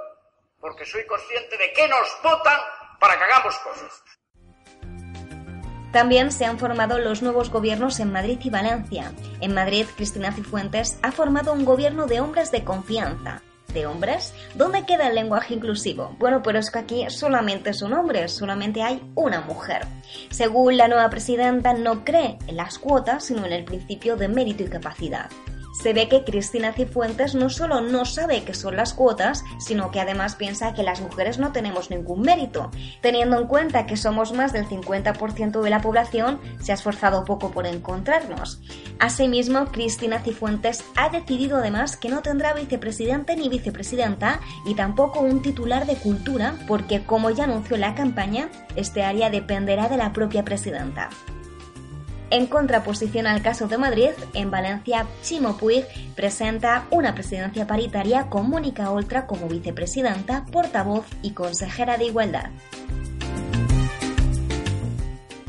porque 0.59 0.85
soy 0.85 1.05
consciente 1.05 1.57
de 1.57 1.71
que 1.73 1.87
nos 1.87 2.17
votan 2.23 2.59
para 2.99 3.17
que 3.17 3.23
hagamos 3.23 3.55
cosas. 3.59 4.03
También 5.95 6.33
se 6.33 6.43
han 6.43 6.59
formado 6.59 6.99
los 6.99 7.21
nuevos 7.21 7.49
gobiernos 7.49 8.01
en 8.01 8.11
Madrid 8.11 8.37
y 8.43 8.49
Valencia. 8.49 9.13
En 9.39 9.53
Madrid, 9.53 9.85
Cristina 9.95 10.33
Cifuentes 10.33 10.99
ha 11.01 11.13
formado 11.13 11.53
un 11.53 11.63
gobierno 11.63 12.05
de 12.05 12.19
hombres 12.19 12.51
de 12.51 12.65
confianza. 12.65 13.41
¿De 13.73 13.87
hombres? 13.87 14.33
¿Dónde 14.55 14.85
queda 14.85 15.07
el 15.07 15.15
lenguaje 15.15 15.53
inclusivo? 15.53 16.13
Bueno, 16.19 16.41
pero 16.43 16.59
es 16.59 16.69
que 16.69 16.79
aquí 16.79 17.09
solamente 17.09 17.73
son 17.73 17.93
hombres, 17.93 18.33
solamente 18.33 18.83
hay 18.83 19.01
una 19.15 19.39
mujer. 19.39 19.87
Según 20.31 20.75
la 20.75 20.89
nueva 20.89 21.09
presidenta, 21.09 21.73
no 21.73 22.03
cree 22.03 22.39
en 22.47 22.57
las 22.57 22.77
cuotas, 22.77 23.23
sino 23.23 23.45
en 23.45 23.53
el 23.53 23.63
principio 23.63 24.17
de 24.17 24.27
mérito 24.27 24.63
y 24.63 24.67
capacidad 24.67 25.29
se 25.85 25.93
ve 25.93 26.09
que 26.09 26.23
Cristina 26.23 26.73
Cifuentes 26.73 27.35
no 27.35 27.51
solo 27.51 27.79
no 27.79 28.05
sabe 28.05 28.43
qué 28.43 28.55
son 28.55 28.75
las 28.75 28.95
cuotas, 28.95 29.43
sino 29.59 29.91
que 29.91 29.99
además 29.99 30.35
piensa 30.35 30.73
que 30.73 30.81
las 30.81 30.99
mujeres 30.99 31.37
no 31.37 31.51
tenemos 31.51 31.91
ningún 31.91 32.21
mérito. 32.21 32.71
Teniendo 33.01 33.39
en 33.39 33.45
cuenta 33.45 33.85
que 33.85 33.95
somos 33.95 34.33
más 34.33 34.51
del 34.51 34.67
50% 34.67 35.61
de 35.61 35.69
la 35.69 35.81
población, 35.81 36.39
se 36.59 36.71
ha 36.71 36.73
esforzado 36.73 37.23
poco 37.23 37.51
por 37.51 37.67
encontrarnos. 37.67 38.59
Asimismo, 38.97 39.67
Cristina 39.67 40.21
Cifuentes 40.21 40.83
ha 40.95 41.09
decidido 41.09 41.57
además 41.57 41.97
que 41.97 42.09
no 42.09 42.23
tendrá 42.23 42.55
vicepresidente 42.55 43.35
ni 43.35 43.47
vicepresidenta 43.47 44.39
y 44.65 44.73
tampoco 44.73 45.19
un 45.19 45.43
titular 45.43 45.85
de 45.85 45.97
cultura, 45.97 46.55
porque 46.67 47.03
como 47.03 47.29
ya 47.29 47.43
anunció 47.43 47.77
la 47.77 47.93
campaña, 47.93 48.49
este 48.75 49.03
área 49.03 49.29
dependerá 49.29 49.87
de 49.87 49.97
la 49.97 50.13
propia 50.13 50.43
presidenta. 50.43 51.11
En 52.29 52.47
contraposición 52.47 53.27
al 53.27 53.41
caso 53.41 53.67
de 53.67 53.77
Madrid, 53.77 54.11
en 54.33 54.49
Valencia, 54.49 55.05
Chimo 55.21 55.57
Puig 55.57 55.85
presenta 56.15 56.85
una 56.89 57.13
presidencia 57.13 57.67
paritaria 57.67 58.29
con 58.29 58.49
Mónica 58.49 58.89
Oltra 58.91 59.27
como 59.27 59.47
vicepresidenta, 59.47 60.45
portavoz 60.51 61.05
y 61.21 61.31
consejera 61.31 61.97
de 61.97 62.05
Igualdad. 62.05 62.49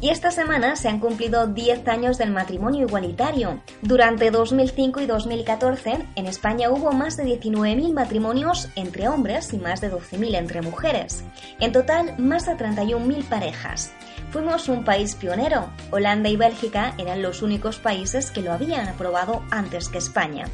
Y 0.06 0.10
esta 0.10 0.30
semana 0.30 0.76
se 0.76 0.88
han 0.88 1.00
cumplido 1.00 1.46
10 1.46 1.88
años 1.88 2.18
del 2.18 2.30
matrimonio 2.30 2.86
igualitario. 2.86 3.60
Durante 3.80 4.30
2005 4.30 5.00
y 5.00 5.06
2014, 5.06 6.06
en 6.14 6.26
España 6.26 6.70
hubo 6.70 6.92
más 6.92 7.16
de 7.16 7.24
19.000 7.24 7.92
matrimonios 7.94 8.68
entre 8.76 9.08
hombres 9.08 9.52
y 9.54 9.56
más 9.56 9.80
de 9.80 9.90
12.000 9.90 10.36
entre 10.36 10.60
mujeres. 10.60 11.24
En 11.60 11.72
total, 11.72 12.14
más 12.18 12.44
de 12.46 12.52
31.000 12.52 13.24
parejas. 13.24 13.92
Fuimos 14.36 14.68
un 14.68 14.84
país 14.84 15.14
pionero. 15.14 15.70
Holanda 15.90 16.28
y 16.28 16.36
Bélgica 16.36 16.94
eran 16.98 17.22
los 17.22 17.40
únicos 17.40 17.78
países 17.78 18.30
que 18.30 18.42
lo 18.42 18.52
habían 18.52 18.86
aprobado 18.86 19.42
antes 19.50 19.88
que 19.88 19.96
España. 19.96 20.44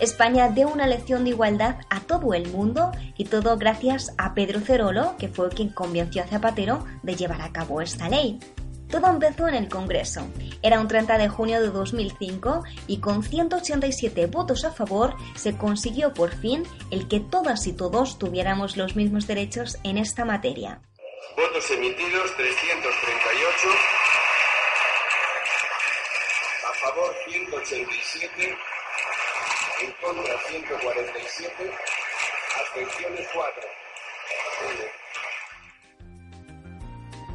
España 0.00 0.48
dio 0.48 0.70
una 0.70 0.86
lección 0.86 1.24
de 1.24 1.30
igualdad 1.30 1.76
a 1.90 2.00
todo 2.00 2.32
el 2.32 2.50
mundo 2.50 2.90
y 3.18 3.26
todo 3.26 3.58
gracias 3.58 4.14
a 4.16 4.32
Pedro 4.32 4.60
Cerolo, 4.60 5.14
que 5.18 5.28
fue 5.28 5.50
quien 5.50 5.68
convenció 5.68 6.22
a 6.22 6.26
Zapatero 6.26 6.86
de 7.02 7.16
llevar 7.16 7.42
a 7.42 7.52
cabo 7.52 7.82
esta 7.82 8.08
ley. 8.08 8.40
Todo 8.88 9.08
empezó 9.08 9.46
en 9.46 9.56
el 9.56 9.68
Congreso. 9.68 10.22
Era 10.62 10.80
un 10.80 10.88
30 10.88 11.18
de 11.18 11.28
junio 11.28 11.60
de 11.60 11.68
2005 11.68 12.64
y 12.86 12.96
con 12.96 13.22
187 13.22 14.24
votos 14.28 14.64
a 14.64 14.72
favor 14.72 15.14
se 15.34 15.54
consiguió 15.54 16.14
por 16.14 16.34
fin 16.34 16.62
el 16.90 17.08
que 17.08 17.20
todas 17.20 17.66
y 17.66 17.74
todos 17.74 18.18
tuviéramos 18.18 18.78
los 18.78 18.96
mismos 18.96 19.26
derechos 19.26 19.76
en 19.84 19.98
esta 19.98 20.24
materia. 20.24 20.80
Votos 21.36 21.70
emitidos 21.70 22.34
338. 22.36 23.68
A 26.68 26.74
favor 26.74 27.14
187. 27.28 28.58
En 29.80 29.92
contra 29.92 30.38
147. 30.38 31.72
Abstenciones 32.58 33.28
4. 33.32 33.62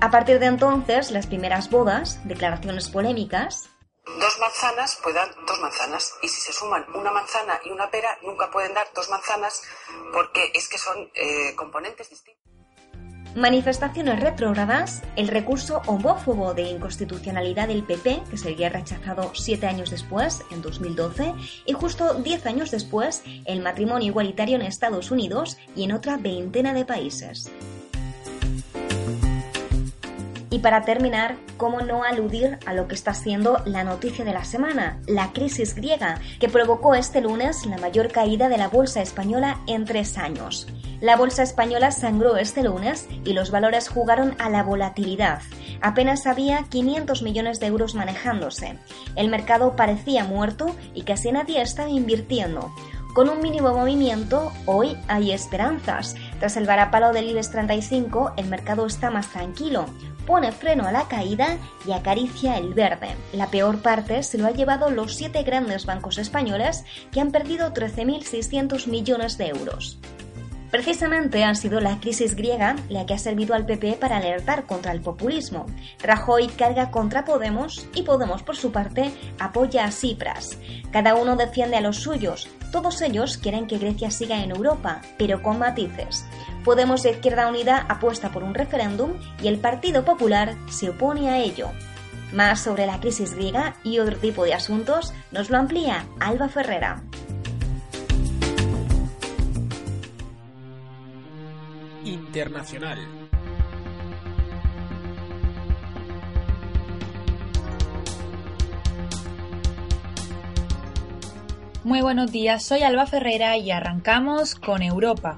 A 0.01 0.11
partir 0.11 0.39
de 0.39 0.47
entonces, 0.47 1.11
las 1.11 1.27
primeras 1.27 1.69
bodas, 1.69 2.19
declaraciones 2.27 2.89
polémicas, 2.89 3.69
dos 4.05 4.39
manzanas 4.39 4.99
pueden 5.01 5.15
dar 5.15 5.45
dos 5.45 5.59
manzanas 5.61 6.13
y 6.21 6.27
si 6.27 6.41
se 6.41 6.51
suman 6.51 6.85
una 6.93 7.11
manzana 7.11 7.59
y 7.63 7.69
una 7.69 7.89
pera 7.89 8.17
nunca 8.21 8.51
pueden 8.51 8.73
dar 8.73 8.87
dos 8.93 9.09
manzanas 9.09 9.63
porque 10.11 10.51
es 10.53 10.67
que 10.67 10.77
son 10.77 11.09
eh, 11.15 11.55
componentes 11.55 12.09
distintos 12.09 12.52
manifestaciones 13.35 14.19
retrógradas, 14.19 15.01
el 15.15 15.27
recurso 15.27 15.81
homófobo 15.87 16.53
de 16.53 16.63
inconstitucionalidad 16.63 17.67
del 17.67 17.83
PP, 17.83 18.23
que 18.29 18.37
sería 18.37 18.69
rechazado 18.69 19.31
siete 19.33 19.67
años 19.67 19.89
después, 19.89 20.41
en 20.51 20.61
2012, 20.61 21.33
y 21.65 21.73
justo 21.73 22.15
diez 22.15 22.45
años 22.45 22.71
después, 22.71 23.23
el 23.45 23.61
matrimonio 23.61 24.07
igualitario 24.07 24.55
en 24.55 24.61
Estados 24.61 25.11
Unidos 25.11 25.57
y 25.75 25.83
en 25.83 25.93
otra 25.93 26.17
veintena 26.17 26.73
de 26.73 26.85
países. 26.85 27.51
Y 30.53 30.59
para 30.59 30.83
terminar, 30.83 31.35
¿cómo 31.57 31.81
no 31.81 32.03
aludir 32.03 32.59
a 32.67 32.75
lo 32.75 32.87
que 32.87 32.93
está 32.93 33.15
siendo 33.15 33.63
la 33.65 33.83
noticia 33.83 34.23
de 34.23 34.33
la 34.33 34.45
semana, 34.45 34.99
la 35.07 35.33
crisis 35.33 35.73
griega, 35.73 36.19
que 36.39 36.47
provocó 36.47 36.93
este 36.93 37.21
lunes 37.21 37.65
la 37.65 37.79
mayor 37.79 38.11
caída 38.11 38.49
de 38.49 38.59
la 38.59 38.67
bolsa 38.67 39.01
española 39.01 39.61
en 39.65 39.85
tres 39.85 40.15
años? 40.19 40.67
La 41.03 41.17
bolsa 41.17 41.43
española 41.43 41.91
sangró 41.91 42.37
este 42.37 42.63
lunes 42.63 43.09
y 43.25 43.33
los 43.33 43.51
valores 43.51 43.89
jugaron 43.89 44.37
a 44.39 44.49
la 44.49 44.63
volatilidad. 44.63 45.41
Apenas 45.81 46.25
había 46.25 46.63
500 46.69 47.23
millones 47.23 47.59
de 47.59 47.65
euros 47.67 47.93
manejándose. 47.93 48.79
El 49.17 49.27
mercado 49.27 49.75
parecía 49.75 50.23
muerto 50.23 50.73
y 50.93 51.01
casi 51.01 51.33
nadie 51.33 51.61
estaba 51.61 51.89
invirtiendo. 51.89 52.73
Con 53.13 53.27
un 53.27 53.41
mínimo 53.41 53.73
movimiento, 53.73 54.53
hoy 54.65 54.95
hay 55.09 55.33
esperanzas. 55.33 56.15
Tras 56.39 56.55
el 56.55 56.65
varapalo 56.65 57.11
del 57.11 57.29
IBEX 57.31 57.51
35, 57.51 58.35
el 58.37 58.45
mercado 58.45 58.85
está 58.85 59.11
más 59.11 59.27
tranquilo, 59.27 59.87
pone 60.25 60.53
freno 60.53 60.87
a 60.87 60.93
la 60.93 61.09
caída 61.09 61.57
y 61.85 61.91
acaricia 61.91 62.57
el 62.57 62.73
verde. 62.73 63.09
La 63.33 63.47
peor 63.47 63.81
parte 63.81 64.23
se 64.23 64.37
lo 64.37 64.47
ha 64.47 64.51
llevado 64.51 64.89
los 64.89 65.15
siete 65.15 65.43
grandes 65.43 65.85
bancos 65.85 66.17
españoles 66.17 66.85
que 67.11 67.19
han 67.19 67.33
perdido 67.33 67.73
13.600 67.73 68.87
millones 68.87 69.37
de 69.37 69.49
euros. 69.49 69.99
Precisamente 70.73 71.43
ha 71.43 71.53
sido 71.53 71.79
la 71.81 71.99
crisis 71.99 72.35
griega 72.35 72.75
la 72.89 73.05
que 73.05 73.13
ha 73.13 73.19
servido 73.19 73.53
al 73.53 73.63
PP 73.63 73.97
para 74.01 74.17
alertar 74.17 74.65
contra 74.65 74.91
el 74.91 75.01
populismo. 75.01 75.67
Rajoy 76.01 76.47
carga 76.47 76.89
contra 76.89 77.25
Podemos 77.25 77.87
y 77.93 78.01
Podemos, 78.01 78.41
por 78.41 78.55
su 78.55 78.71
parte, 78.71 79.11
apoya 79.37 79.85
a 79.85 79.91
Cipras. 79.91 80.57
Cada 80.91 81.13
uno 81.13 81.35
defiende 81.35 81.77
a 81.77 81.81
los 81.81 81.97
suyos. 81.97 82.47
Todos 82.71 83.03
ellos 83.03 83.37
quieren 83.37 83.67
que 83.67 83.77
Grecia 83.77 84.09
siga 84.09 84.43
en 84.43 84.49
Europa, 84.49 85.03
pero 85.19 85.43
con 85.43 85.59
matices. 85.59 86.25
Podemos 86.65 87.03
de 87.03 87.11
Izquierda 87.11 87.49
Unida 87.49 87.85
apuesta 87.87 88.31
por 88.31 88.41
un 88.41 88.55
referéndum 88.55 89.11
y 89.43 89.49
el 89.49 89.59
Partido 89.59 90.03
Popular 90.03 90.55
se 90.71 90.89
opone 90.89 91.29
a 91.29 91.37
ello. 91.37 91.69
Más 92.31 92.61
sobre 92.61 92.87
la 92.87 92.99
crisis 92.99 93.35
griega 93.35 93.75
y 93.83 93.99
otro 93.99 94.17
tipo 94.17 94.43
de 94.43 94.55
asuntos 94.55 95.13
nos 95.31 95.51
lo 95.51 95.57
amplía 95.57 96.07
Alba 96.19 96.49
Ferrera. 96.49 97.03
Muy 111.83 112.01
buenos 112.01 112.31
días, 112.31 112.63
soy 112.63 112.81
Alba 112.81 113.05
Ferrera 113.05 113.55
y 113.57 113.69
arrancamos 113.69 114.55
con 114.55 114.81
Europa. 114.81 115.37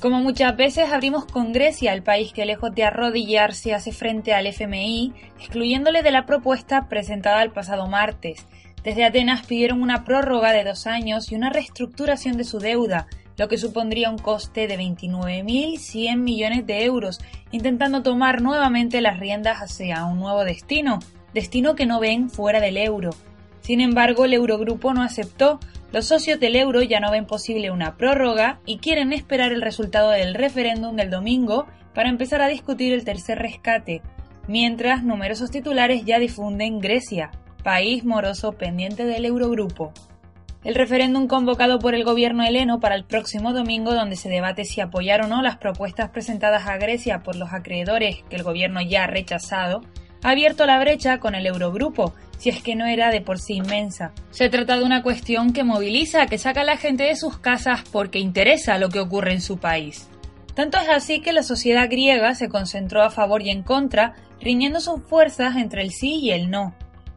Como 0.00 0.20
muchas 0.20 0.56
veces 0.56 0.90
abrimos 0.90 1.26
con 1.26 1.52
Grecia, 1.52 1.92
el 1.92 2.02
país 2.02 2.32
que 2.32 2.46
lejos 2.46 2.74
de 2.74 2.84
arrodillarse 2.84 3.74
hace 3.74 3.92
frente 3.92 4.34
al 4.34 4.46
FMI, 4.46 5.12
excluyéndole 5.38 6.02
de 6.02 6.10
la 6.10 6.26
propuesta 6.26 6.88
presentada 6.88 7.42
el 7.42 7.52
pasado 7.52 7.86
martes. 7.86 8.46
Desde 8.82 9.04
Atenas 9.04 9.46
pidieron 9.46 9.82
una 9.82 10.04
prórroga 10.04 10.52
de 10.52 10.64
dos 10.64 10.86
años 10.86 11.30
y 11.30 11.34
una 11.36 11.50
reestructuración 11.50 12.38
de 12.38 12.44
su 12.44 12.58
deuda, 12.58 13.06
lo 13.40 13.48
que 13.48 13.56
supondría 13.56 14.10
un 14.10 14.18
coste 14.18 14.66
de 14.66 14.78
29.100 14.78 16.18
millones 16.18 16.66
de 16.66 16.84
euros, 16.84 17.20
intentando 17.50 18.02
tomar 18.02 18.42
nuevamente 18.42 19.00
las 19.00 19.18
riendas 19.18 19.60
hacia 19.62 20.04
un 20.04 20.20
nuevo 20.20 20.44
destino, 20.44 20.98
destino 21.32 21.74
que 21.74 21.86
no 21.86 22.00
ven 22.00 22.28
fuera 22.28 22.60
del 22.60 22.76
euro. 22.76 23.12
Sin 23.62 23.80
embargo, 23.80 24.26
el 24.26 24.34
Eurogrupo 24.34 24.92
no 24.92 25.02
aceptó, 25.02 25.58
Los 25.90 26.04
socios 26.04 26.38
del 26.38 26.54
euro 26.54 26.82
ya 26.82 27.00
no 27.00 27.10
ven 27.10 27.24
posible 27.24 27.70
una 27.70 27.96
prórroga 27.96 28.60
y 28.66 28.76
quieren 28.76 29.14
esperar 29.14 29.52
el 29.52 29.62
resultado 29.62 30.10
del 30.10 30.34
referéndum 30.34 30.94
del 30.94 31.08
domingo 31.08 31.66
para 31.94 32.10
empezar 32.10 32.42
a 32.42 32.48
discutir 32.48 32.92
el 32.92 33.06
tercer 33.06 33.38
rescate, 33.38 34.02
mientras 34.48 35.02
numerosos 35.02 35.50
titulares 35.50 36.04
ya 36.04 36.18
difunden 36.18 36.78
Grecia, 36.78 37.30
país 37.64 38.04
moroso 38.04 38.52
pendiente 38.52 39.06
del 39.06 39.24
Eurogrupo. 39.24 39.94
El 40.62 40.74
referéndum 40.74 41.26
convocado 41.26 41.78
por 41.78 41.94
el 41.94 42.04
gobierno 42.04 42.44
heleno 42.44 42.80
para 42.80 42.94
el 42.94 43.04
próximo 43.04 43.54
domingo, 43.54 43.94
donde 43.94 44.16
se 44.16 44.28
debate 44.28 44.66
si 44.66 44.82
apoyar 44.82 45.24
o 45.24 45.26
no 45.26 45.40
las 45.40 45.56
propuestas 45.56 46.10
presentadas 46.10 46.66
a 46.66 46.76
Grecia 46.76 47.22
por 47.22 47.34
los 47.34 47.54
acreedores 47.54 48.18
que 48.28 48.36
el 48.36 48.42
gobierno 48.42 48.82
ya 48.82 49.04
ha 49.04 49.06
rechazado, 49.06 49.80
ha 50.22 50.30
abierto 50.30 50.66
la 50.66 50.78
brecha 50.78 51.18
con 51.18 51.34
el 51.34 51.46
Eurogrupo, 51.46 52.12
si 52.36 52.50
es 52.50 52.62
que 52.62 52.74
no 52.74 52.84
era 52.84 53.10
de 53.10 53.22
por 53.22 53.38
sí 53.38 53.54
inmensa. 53.54 54.12
Se 54.32 54.50
trata 54.50 54.76
de 54.76 54.84
una 54.84 55.02
cuestión 55.02 55.54
que 55.54 55.64
moviliza, 55.64 56.26
que 56.26 56.36
saca 56.36 56.60
a 56.60 56.64
la 56.64 56.76
gente 56.76 57.04
de 57.04 57.16
sus 57.16 57.38
casas 57.38 57.82
porque 57.90 58.18
interesa 58.18 58.76
lo 58.76 58.90
que 58.90 59.00
ocurre 59.00 59.32
en 59.32 59.40
su 59.40 59.56
país. 59.56 60.10
Tanto 60.52 60.76
es 60.76 60.90
así 60.90 61.22
que 61.22 61.32
la 61.32 61.42
sociedad 61.42 61.88
griega 61.88 62.34
se 62.34 62.50
concentró 62.50 63.02
a 63.02 63.08
favor 63.08 63.40
y 63.40 63.48
en 63.48 63.62
contra, 63.62 64.14
riñendo 64.42 64.80
sus 64.80 65.02
fuerzas 65.04 65.56
entre 65.56 65.80
el 65.80 65.90
sí 65.90 66.16
y 66.16 66.32
el 66.32 66.50
no. 66.50 66.74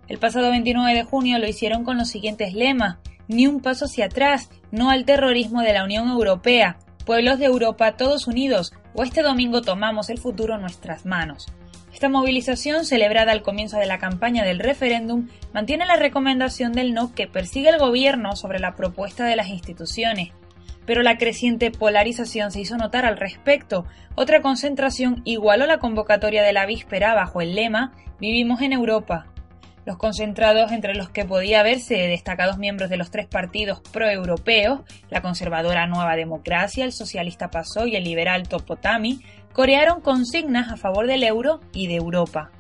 El 0.08 0.18
pasado 0.18 0.50
29 0.50 0.98
de 0.98 1.04
junio 1.04 1.40
lo 1.40 1.48
hicieron 1.48 1.84
con 1.84 1.98
los 1.98 2.08
siguientes 2.08 2.54
lemas 2.54 3.00
ni 3.28 3.48
un 3.48 3.62
paso 3.62 3.86
hacia 3.86 4.06
atrás, 4.06 4.50
no 4.72 4.90
al 4.90 5.06
terrorismo 5.06 5.62
de 5.62 5.74
la 5.74 5.84
Unión 5.84 6.10
Europea, 6.10 6.78
pueblos 7.06 7.40
de 7.40 7.46
Europa 7.46 7.98
todos 7.98 8.28
unidos, 8.28 8.74
o 8.94 9.04
este 9.04 9.22
domingo 9.22 9.62
tomamos 9.62 10.10
el 10.10 10.20
futuro 10.20 10.56
en 10.56 10.62
nuestras 10.62 11.06
manos. 11.06 11.48
Esta 11.94 12.10
movilización, 12.10 12.86
celebrada 12.86 13.32
al 13.32 13.44
comienzo 13.44 13.78
de 13.78 13.86
la 13.86 14.00
campaña 14.00 14.44
del 14.44 14.60
referéndum, 14.60 15.28
mantiene 15.54 15.86
la 15.86 15.96
recomendación 15.96 16.74
del 16.74 16.94
no 16.94 17.14
que 17.14 17.28
persigue 17.28 17.70
el 17.70 17.78
gobierno 17.78 18.36
sobre 18.36 18.60
la 18.60 18.76
propuesta 18.76 19.26
de 19.26 19.36
las 19.36 19.48
instituciones. 19.48 20.32
Pero 20.86 21.04
la 21.04 21.18
creciente 21.18 21.72
polarización 21.72 22.52
se 22.52 22.62
hizo 22.62 22.78
notar 22.78 23.06
al 23.06 23.18
respecto. 23.18 23.86
Otra 24.16 24.42
concentración 24.42 25.22
igualó 25.24 25.66
la 25.66 25.78
convocatoria 25.78 26.44
de 26.44 26.52
la 26.52 26.66
víspera 26.66 27.14
bajo 27.14 27.42
el 27.42 27.56
lema 27.56 27.94
Vivimos 28.20 28.62
en 28.62 28.74
Europa. 28.74 29.28
Los 29.86 29.98
concentrados, 29.98 30.72
entre 30.72 30.96
los 30.96 31.10
que 31.10 31.26
podía 31.26 31.62
verse 31.62 31.96
destacados 31.96 32.58
miembros 32.58 32.90
de 32.90 32.96
los 32.98 33.12
tres 33.12 33.28
partidos 33.28 33.82
proeuropeos, 33.92 34.82
la 35.10 35.22
conservadora 35.22 35.88
Nueva 35.88 36.16
Democracia, 36.16 36.86
el 36.86 36.94
socialista 36.94 37.50
PASO 37.50 37.86
y 37.86 37.96
el 37.98 38.06
liberal 38.06 38.48
Topotami, 38.48 39.20
corearon 39.52 40.00
consignas 40.00 40.72
a 40.72 40.78
favor 40.78 41.06
del 41.06 41.24
euro 41.24 41.60
y 41.74 41.88
de 41.88 41.96
Europa. 41.96 42.52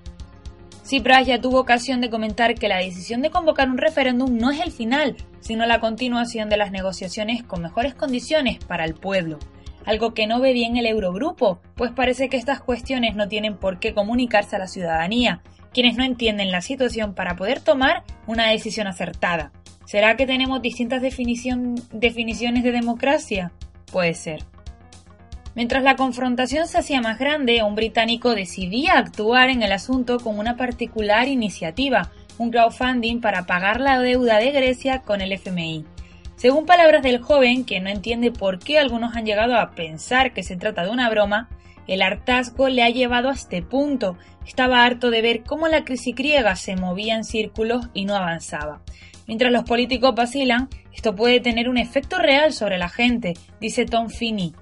Tsipras 0.83 1.25
ya 1.25 1.39
tuvo 1.39 1.61
ocasión 1.61 2.01
de 2.01 2.09
comentar 2.09 2.55
que 2.55 2.67
la 2.67 2.79
decisión 2.79 3.21
de 3.21 3.29
convocar 3.29 3.69
un 3.69 3.77
referéndum 3.77 4.37
no 4.37 4.51
es 4.51 4.59
el 4.59 4.73
final, 4.73 5.15
sino 5.39 5.65
la 5.65 5.79
continuación 5.79 6.49
de 6.49 6.57
las 6.57 6.71
negociaciones 6.71 7.41
con 7.41 7.61
mejores 7.61 7.95
condiciones 7.95 8.57
para 8.65 8.83
el 8.83 8.95
pueblo 8.95 9.39
algo 9.85 10.13
que 10.13 10.27
no 10.27 10.39
ve 10.39 10.53
bien 10.53 10.77
el 10.77 10.85
Eurogrupo, 10.85 11.59
pues 11.75 11.91
parece 11.91 12.29
que 12.29 12.37
estas 12.37 12.61
cuestiones 12.61 13.15
no 13.15 13.27
tienen 13.27 13.57
por 13.57 13.79
qué 13.79 13.93
comunicarse 13.93 14.55
a 14.55 14.59
la 14.59 14.67
ciudadanía, 14.67 15.41
quienes 15.73 15.95
no 15.95 16.03
entienden 16.03 16.51
la 16.51 16.61
situación 16.61 17.13
para 17.13 17.35
poder 17.35 17.59
tomar 17.59 18.03
una 18.27 18.49
decisión 18.49 18.87
acertada. 18.87 19.51
¿Será 19.85 20.15
que 20.15 20.25
tenemos 20.25 20.61
distintas 20.61 21.01
definiciones 21.01 22.63
de 22.63 22.71
democracia? 22.71 23.51
Puede 23.91 24.13
ser. 24.13 24.43
Mientras 25.55 25.83
la 25.83 25.95
confrontación 25.95 26.67
se 26.67 26.79
hacía 26.79 27.01
más 27.01 27.19
grande, 27.19 27.61
un 27.63 27.75
británico 27.75 28.33
decidía 28.33 28.97
actuar 28.97 29.49
en 29.49 29.61
el 29.61 29.71
asunto 29.71 30.19
con 30.19 30.39
una 30.39 30.57
particular 30.57 31.27
iniciativa, 31.27 32.11
un 32.39 32.49
crowdfunding 32.49 33.21
para 33.21 33.45
pagar 33.45 33.79
la 33.79 33.99
deuda 33.99 34.39
de 34.39 34.51
Grecia 34.51 35.01
con 35.01 35.21
el 35.21 35.31
FMI. 35.31 35.85
Según 36.37 36.65
palabras 36.65 37.03
del 37.03 37.21
joven, 37.21 37.65
que 37.65 37.79
no 37.79 37.89
entiende 37.89 38.31
por 38.31 38.57
qué 38.57 38.79
algunos 38.79 39.15
han 39.15 39.25
llegado 39.25 39.55
a 39.55 39.71
pensar 39.71 40.33
que 40.33 40.41
se 40.41 40.55
trata 40.55 40.83
de 40.83 40.89
una 40.89 41.09
broma, 41.09 41.49
el 41.87 42.01
hartazgo 42.01 42.69
le 42.69 42.83
ha 42.83 42.89
llevado 42.89 43.29
a 43.29 43.33
este 43.33 43.61
punto. 43.61 44.17
Estaba 44.45 44.85
harto 44.85 45.09
de 45.09 45.21
ver 45.21 45.43
cómo 45.43 45.67
la 45.67 45.83
crisis 45.83 46.15
griega 46.15 46.55
se 46.55 46.75
movía 46.75 47.15
en 47.15 47.23
círculos 47.23 47.87
y 47.93 48.05
no 48.05 48.15
avanzaba. 48.15 48.81
Mientras 49.27 49.51
los 49.51 49.63
políticos 49.63 50.15
vacilan, 50.15 50.69
esto 50.93 51.15
puede 51.15 51.39
tener 51.39 51.69
un 51.69 51.77
efecto 51.77 52.19
real 52.19 52.53
sobre 52.53 52.77
la 52.77 52.89
gente, 52.89 53.33
dice 53.59 53.85
Tom 53.85 54.09
Finney. 54.09 54.53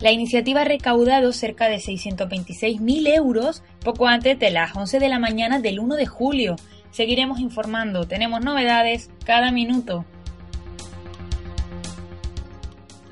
La 0.00 0.12
iniciativa 0.12 0.62
ha 0.62 0.64
recaudado 0.64 1.32
cerca 1.32 1.68
de 1.68 1.76
626.000 1.76 3.14
euros 3.14 3.62
poco 3.82 4.06
antes 4.06 4.38
de 4.38 4.50
las 4.50 4.76
11 4.76 4.98
de 4.98 5.08
la 5.08 5.18
mañana 5.18 5.60
del 5.60 5.80
1 5.80 5.96
de 5.96 6.06
julio. 6.06 6.56
Seguiremos 6.90 7.40
informando, 7.40 8.06
tenemos 8.06 8.42
novedades 8.42 9.10
cada 9.24 9.50
minuto. 9.50 10.04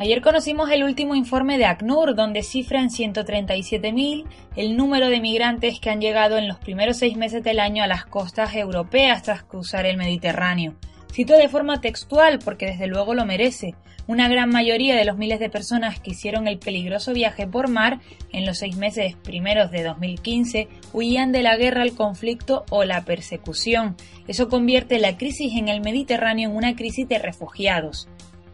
Ayer 0.02 0.20
conocimos 0.20 0.68
el 0.72 0.82
último 0.82 1.14
informe 1.14 1.58
de 1.58 1.64
ACNUR, 1.64 2.16
donde 2.16 2.42
cifra 2.42 2.80
en 2.80 2.88
137.000 2.88 4.24
el 4.56 4.76
número 4.76 5.08
de 5.08 5.20
migrantes 5.20 5.78
que 5.78 5.90
han 5.90 6.00
llegado 6.00 6.38
en 6.38 6.48
los 6.48 6.58
primeros 6.58 6.96
seis 6.96 7.16
meses 7.16 7.44
del 7.44 7.60
año 7.60 7.84
a 7.84 7.86
las 7.86 8.04
costas 8.04 8.56
europeas 8.56 9.22
tras 9.22 9.44
cruzar 9.44 9.86
el 9.86 9.96
Mediterráneo. 9.96 10.74
Cito 11.12 11.34
de 11.34 11.48
forma 11.48 11.80
textual 11.80 12.40
porque 12.40 12.66
desde 12.66 12.88
luego 12.88 13.14
lo 13.14 13.24
merece. 13.26 13.76
Una 14.08 14.28
gran 14.28 14.50
mayoría 14.50 14.96
de 14.96 15.04
los 15.04 15.18
miles 15.18 15.38
de 15.38 15.50
personas 15.50 16.00
que 16.00 16.10
hicieron 16.10 16.48
el 16.48 16.58
peligroso 16.58 17.12
viaje 17.12 17.46
por 17.46 17.68
mar 17.68 18.00
en 18.32 18.44
los 18.44 18.58
seis 18.58 18.76
meses 18.76 19.14
primeros 19.14 19.70
de 19.70 19.84
2015 19.84 20.66
huían 20.92 21.30
de 21.30 21.44
la 21.44 21.56
guerra, 21.56 21.84
el 21.84 21.94
conflicto 21.94 22.64
o 22.70 22.82
la 22.82 23.04
persecución. 23.04 23.94
Eso 24.26 24.48
convierte 24.48 24.98
la 24.98 25.16
crisis 25.16 25.52
en 25.54 25.68
el 25.68 25.80
Mediterráneo 25.80 26.50
en 26.50 26.56
una 26.56 26.74
crisis 26.74 27.06
de 27.06 27.20
refugiados. 27.20 28.08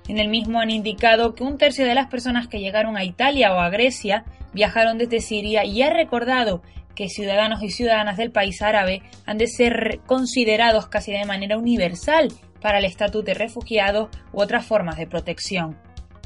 En 0.08 0.18
el 0.18 0.28
mismo 0.28 0.60
han 0.60 0.70
indicado 0.70 1.34
que 1.34 1.44
un 1.44 1.58
tercio 1.58 1.84
de 1.84 1.94
las 1.94 2.08
personas 2.08 2.48
que 2.48 2.60
llegaron 2.60 2.96
a 2.96 3.04
Italia 3.04 3.54
o 3.54 3.60
a 3.60 3.68
Grecia 3.68 4.24
viajaron 4.54 4.96
desde 4.96 5.20
Siria 5.20 5.64
y 5.64 5.82
ha 5.82 5.90
recordado 5.90 6.62
que 6.94 7.08
ciudadanos 7.08 7.62
y 7.62 7.70
ciudadanas 7.70 8.16
del 8.16 8.32
país 8.32 8.60
árabe 8.62 9.02
han 9.26 9.38
de 9.38 9.46
ser 9.46 10.00
considerados 10.06 10.88
casi 10.88 11.12
de 11.12 11.26
manera 11.26 11.58
universal 11.58 12.32
para 12.60 12.78
el 12.78 12.86
estatus 12.86 13.24
de 13.24 13.34
refugiados 13.34 14.08
u 14.32 14.40
otras 14.40 14.66
formas 14.66 14.96
de 14.96 15.06
protección. 15.06 15.76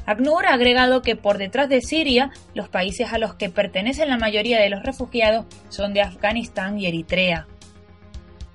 ACNUR 0.05 0.47
ha 0.47 0.53
agregado 0.53 1.01
que 1.01 1.15
por 1.15 1.37
detrás 1.37 1.69
de 1.69 1.81
Siria, 1.81 2.31
los 2.53 2.69
países 2.69 3.13
a 3.13 3.17
los 3.17 3.35
que 3.35 3.49
pertenecen 3.49 4.09
la 4.09 4.17
mayoría 4.17 4.59
de 4.59 4.69
los 4.69 4.83
refugiados 4.83 5.45
son 5.69 5.93
de 5.93 6.01
Afganistán 6.01 6.79
y 6.79 6.87
Eritrea. 6.87 7.47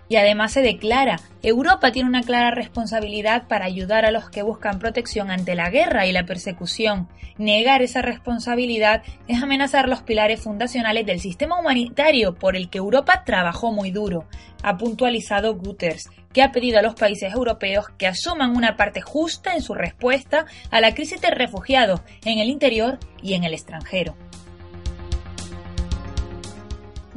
Y 0.09 0.17
además 0.17 0.53
se 0.53 0.63
declara, 0.63 1.21
Europa 1.43 1.93
tiene 1.93 2.09
una 2.09 2.23
clara 2.23 2.51
responsabilidad 2.51 3.47
para 3.47 3.67
ayudar 3.67 4.05
a 4.05 4.11
los 4.11 4.31
que 4.31 4.43
buscan 4.43 4.79
protección 4.79 5.31
ante 5.31 5.55
la 5.55 5.71
guerra 5.71 6.07
y 6.07 6.13
la 6.13 6.25
persecución. 6.25 7.09
Negar 7.37 7.83
esa 7.83 8.03
responsabilidad 8.03 9.03
es 9.29 9.43
amenazar 9.43 9.89
los 9.89 10.03
pilares 10.03 10.41
fundacionales 10.41 11.07
del 11.07 11.21
sistema 11.21 11.61
humanitario 11.61 12.35
por 12.35 12.57
el 12.57 12.71
que 12.71 12.79
Europa 12.79 13.23
trabajó 13.25 13.71
muy 13.71 13.91
duro, 13.91 14.27
ha 14.63 14.77
puntualizado 14.77 15.55
Guterres, 15.55 16.11
que 16.33 16.43
ha 16.43 16.53
pedido 16.53 16.79
a 16.79 16.83
los 16.83 16.95
países 16.95 17.33
europeos 17.33 17.87
que 17.97 18.07
asuman 18.07 18.57
una 18.57 18.77
parte 18.77 19.01
justa 19.01 19.55
en 19.55 19.63
su 19.63 19.75
respuesta 19.75 20.47
a 20.71 20.81
la 20.81 20.95
crisis 20.95 21.21
de 21.21 21.31
refugiados 21.31 22.01
en 22.25 22.39
el 22.39 22.49
interior 22.49 22.99
y 23.23 23.35
en 23.35 23.45
el 23.45 23.55
extranjero. 23.55 24.17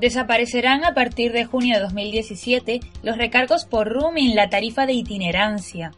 Desaparecerán 0.02 0.84
a 0.84 0.96
partir 0.96 1.32
de 1.32 1.46
junio 1.46 1.76
de 1.76 1.82
2017 1.84 2.80
los 3.04 3.20
recargos 3.20 3.66
por 3.66 3.88
roaming, 3.88 4.36
la 4.36 4.50
tarifa 4.50 4.88
de 4.88 4.94
itinerancia. 4.94 5.92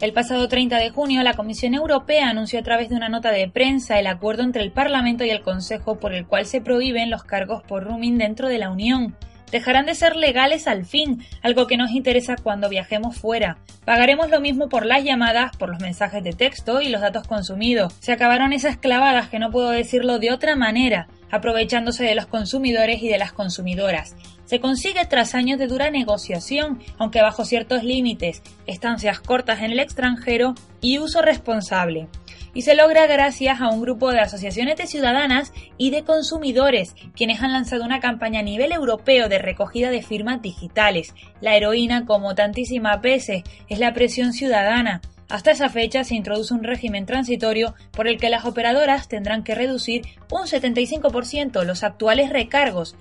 El 0.00 0.12
pasado 0.12 0.48
30 0.48 0.76
de 0.78 0.90
junio, 0.90 1.22
la 1.22 1.34
Comisión 1.34 1.74
Europea 1.74 2.30
anunció 2.30 2.58
a 2.58 2.64
través 2.64 2.88
de 2.88 2.96
una 2.96 3.08
nota 3.08 3.30
de 3.30 3.48
prensa 3.48 4.00
el 4.00 4.08
acuerdo 4.08 4.42
entre 4.42 4.64
el 4.64 4.72
Parlamento 4.72 5.24
y 5.24 5.30
el 5.30 5.42
Consejo 5.42 6.00
por 6.00 6.14
el 6.14 6.26
cual 6.26 6.46
se 6.46 6.60
prohíben 6.60 7.10
los 7.10 7.22
cargos 7.22 7.62
por 7.62 7.84
roaming 7.84 8.18
dentro 8.18 8.48
de 8.48 8.58
la 8.58 8.72
Unión. 8.72 9.16
Dejarán 9.52 9.86
de 9.86 9.94
ser 9.94 10.16
legales 10.16 10.66
al 10.66 10.84
fin, 10.84 11.22
algo 11.40 11.68
que 11.68 11.76
nos 11.76 11.92
interesa 11.92 12.34
cuando 12.42 12.68
viajemos 12.68 13.18
fuera. 13.18 13.58
Pagaremos 13.84 14.30
lo 14.30 14.40
mismo 14.40 14.68
por 14.68 14.84
las 14.84 15.04
llamadas, 15.04 15.56
por 15.56 15.68
los 15.68 15.80
mensajes 15.80 16.24
de 16.24 16.32
texto 16.32 16.80
y 16.80 16.88
los 16.88 17.00
datos 17.00 17.28
consumidos. 17.28 17.94
Se 18.00 18.10
acabaron 18.10 18.52
esas 18.52 18.78
clavadas 18.78 19.28
que 19.28 19.38
no 19.38 19.52
puedo 19.52 19.70
decirlo 19.70 20.18
de 20.18 20.32
otra 20.32 20.56
manera 20.56 21.06
aprovechándose 21.30 22.04
de 22.04 22.14
los 22.14 22.26
consumidores 22.26 23.02
y 23.02 23.08
de 23.08 23.18
las 23.18 23.32
consumidoras. 23.32 24.16
Se 24.44 24.60
consigue 24.60 25.04
tras 25.04 25.34
años 25.34 25.58
de 25.58 25.66
dura 25.66 25.90
negociación, 25.90 26.80
aunque 26.96 27.20
bajo 27.20 27.44
ciertos 27.44 27.84
límites, 27.84 28.42
estancias 28.66 29.20
cortas 29.20 29.58
en 29.60 29.72
el 29.72 29.78
extranjero 29.78 30.54
y 30.80 30.98
uso 30.98 31.20
responsable. 31.20 32.08
Y 32.54 32.62
se 32.62 32.74
logra 32.74 33.06
gracias 33.06 33.60
a 33.60 33.68
un 33.68 33.82
grupo 33.82 34.10
de 34.10 34.20
asociaciones 34.20 34.76
de 34.76 34.86
ciudadanas 34.86 35.52
y 35.76 35.90
de 35.90 36.02
consumidores, 36.02 36.94
quienes 37.14 37.42
han 37.42 37.52
lanzado 37.52 37.84
una 37.84 38.00
campaña 38.00 38.40
a 38.40 38.42
nivel 38.42 38.72
europeo 38.72 39.28
de 39.28 39.38
recogida 39.38 39.90
de 39.90 40.02
firmas 40.02 40.40
digitales. 40.40 41.14
La 41.42 41.54
heroína, 41.54 42.06
como 42.06 42.34
tantísimas 42.34 43.02
veces, 43.02 43.42
es 43.68 43.78
la 43.78 43.92
presión 43.92 44.32
ciudadana, 44.32 45.02
hasta 45.28 45.50
esa 45.50 45.68
fecha 45.68 46.04
se 46.04 46.14
introduce 46.14 46.54
un 46.54 46.64
régimen 46.64 47.06
transitorio 47.06 47.74
por 47.90 48.08
el 48.08 48.18
que 48.18 48.30
las 48.30 48.44
operadoras 48.44 49.08
tendrán 49.08 49.44
que 49.44 49.54
reducir 49.54 50.02
un 50.30 50.46
75% 50.46 51.64
los 51.64 51.84
actuales 51.84 52.30
recargos. 52.30 52.96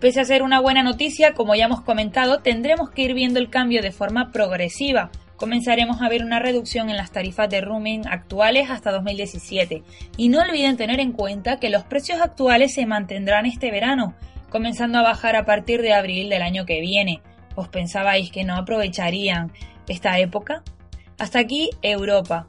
Pese 0.00 0.20
a 0.20 0.24
ser 0.24 0.42
una 0.42 0.60
buena 0.60 0.82
noticia, 0.82 1.32
como 1.34 1.54
ya 1.54 1.66
hemos 1.66 1.82
comentado, 1.82 2.40
tendremos 2.40 2.90
que 2.90 3.02
ir 3.02 3.14
viendo 3.14 3.38
el 3.38 3.50
cambio 3.50 3.82
de 3.82 3.92
forma 3.92 4.32
progresiva, 4.32 5.10
comenzaremos 5.40 6.02
a 6.02 6.08
ver 6.10 6.22
una 6.22 6.38
reducción 6.38 6.90
en 6.90 6.98
las 6.98 7.12
tarifas 7.12 7.48
de 7.48 7.62
roaming 7.62 8.06
actuales 8.06 8.68
hasta 8.68 8.92
2017. 8.92 9.82
Y 10.18 10.28
no 10.28 10.40
olviden 10.40 10.76
tener 10.76 11.00
en 11.00 11.12
cuenta 11.12 11.58
que 11.58 11.70
los 11.70 11.82
precios 11.84 12.20
actuales 12.20 12.74
se 12.74 12.84
mantendrán 12.84 13.46
este 13.46 13.70
verano, 13.70 14.14
comenzando 14.50 14.98
a 14.98 15.02
bajar 15.02 15.36
a 15.36 15.46
partir 15.46 15.80
de 15.80 15.94
abril 15.94 16.28
del 16.28 16.42
año 16.42 16.66
que 16.66 16.80
viene. 16.80 17.22
¿Os 17.54 17.68
pensabais 17.68 18.30
que 18.30 18.44
no 18.44 18.54
aprovecharían 18.54 19.50
esta 19.88 20.18
época? 20.18 20.62
Hasta 21.20 21.38
aquí 21.38 21.68
Europa. 21.82 22.46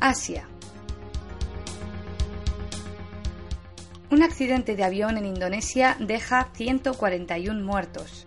Asia. 0.00 0.48
Un 4.10 4.24
accidente 4.24 4.74
de 4.74 4.82
avión 4.82 5.16
en 5.16 5.26
Indonesia 5.26 5.96
deja 6.00 6.48
141 6.54 7.64
muertos. 7.64 8.26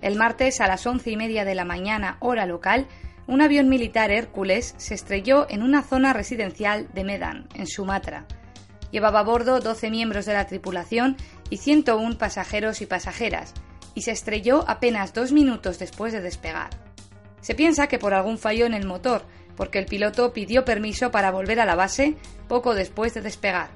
El 0.00 0.16
martes 0.16 0.62
a 0.62 0.68
las 0.68 0.86
once 0.86 1.10
y 1.10 1.16
media 1.18 1.44
de 1.44 1.54
la 1.54 1.66
mañana, 1.66 2.16
hora 2.20 2.46
local, 2.46 2.86
un 3.26 3.42
avión 3.42 3.68
militar 3.68 4.10
Hércules 4.10 4.74
se 4.78 4.94
estrelló 4.94 5.46
en 5.50 5.62
una 5.62 5.82
zona 5.82 6.14
residencial 6.14 6.88
de 6.94 7.04
Medan, 7.04 7.46
en 7.54 7.66
Sumatra. 7.66 8.24
Llevaba 8.90 9.20
a 9.20 9.24
bordo 9.24 9.60
12 9.60 9.90
miembros 9.90 10.26
de 10.26 10.34
la 10.34 10.46
tripulación 10.46 11.16
y 11.48 11.58
101 11.58 12.18
pasajeros 12.18 12.80
y 12.80 12.86
pasajeras, 12.86 13.54
y 13.94 14.02
se 14.02 14.10
estrelló 14.10 14.64
apenas 14.68 15.14
dos 15.14 15.32
minutos 15.32 15.78
después 15.78 16.12
de 16.12 16.20
despegar. 16.20 16.70
Se 17.40 17.54
piensa 17.54 17.86
que 17.86 17.98
por 17.98 18.14
algún 18.14 18.38
fallo 18.38 18.66
en 18.66 18.74
el 18.74 18.86
motor, 18.86 19.22
porque 19.56 19.78
el 19.78 19.86
piloto 19.86 20.32
pidió 20.32 20.64
permiso 20.64 21.10
para 21.10 21.30
volver 21.30 21.60
a 21.60 21.66
la 21.66 21.74
base 21.74 22.16
poco 22.48 22.74
después 22.74 23.14
de 23.14 23.20
despegar. 23.20 23.70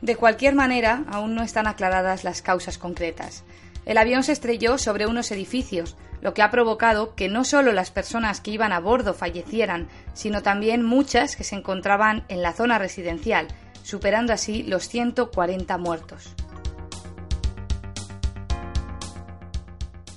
De 0.00 0.16
cualquier 0.16 0.54
manera, 0.54 1.04
aún 1.10 1.34
no 1.34 1.42
están 1.42 1.66
aclaradas 1.66 2.24
las 2.24 2.42
causas 2.42 2.76
concretas. 2.76 3.44
El 3.84 3.98
avión 3.98 4.22
se 4.22 4.32
estrelló 4.32 4.78
sobre 4.78 5.06
unos 5.06 5.30
edificios, 5.30 5.96
lo 6.20 6.34
que 6.34 6.42
ha 6.42 6.50
provocado 6.50 7.14
que 7.14 7.28
no 7.28 7.44
solo 7.44 7.72
las 7.72 7.90
personas 7.90 8.40
que 8.40 8.52
iban 8.52 8.72
a 8.72 8.80
bordo 8.80 9.12
fallecieran, 9.12 9.88
sino 10.14 10.42
también 10.42 10.84
muchas 10.84 11.36
que 11.36 11.44
se 11.44 11.56
encontraban 11.56 12.24
en 12.28 12.42
la 12.42 12.52
zona 12.52 12.78
residencial, 12.78 13.48
superando 13.82 14.32
así 14.32 14.62
los 14.62 14.88
140 14.88 15.78
muertos. 15.78 16.34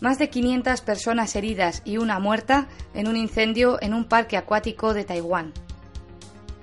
Más 0.01 0.19
de 0.19 0.30
500 0.30 0.82
personas 0.82 1.36
heridas 1.36 1.82
y 1.86 1.97
una 1.97 2.19
muerta 2.19 2.67
en 2.93 3.08
un 3.08 3.17
incendio 3.17 3.82
en 3.82 3.93
un 3.93 4.06
parque 4.06 4.38
acuático 4.38 4.93
de 4.93 5.04
Taiwán. 5.04 5.54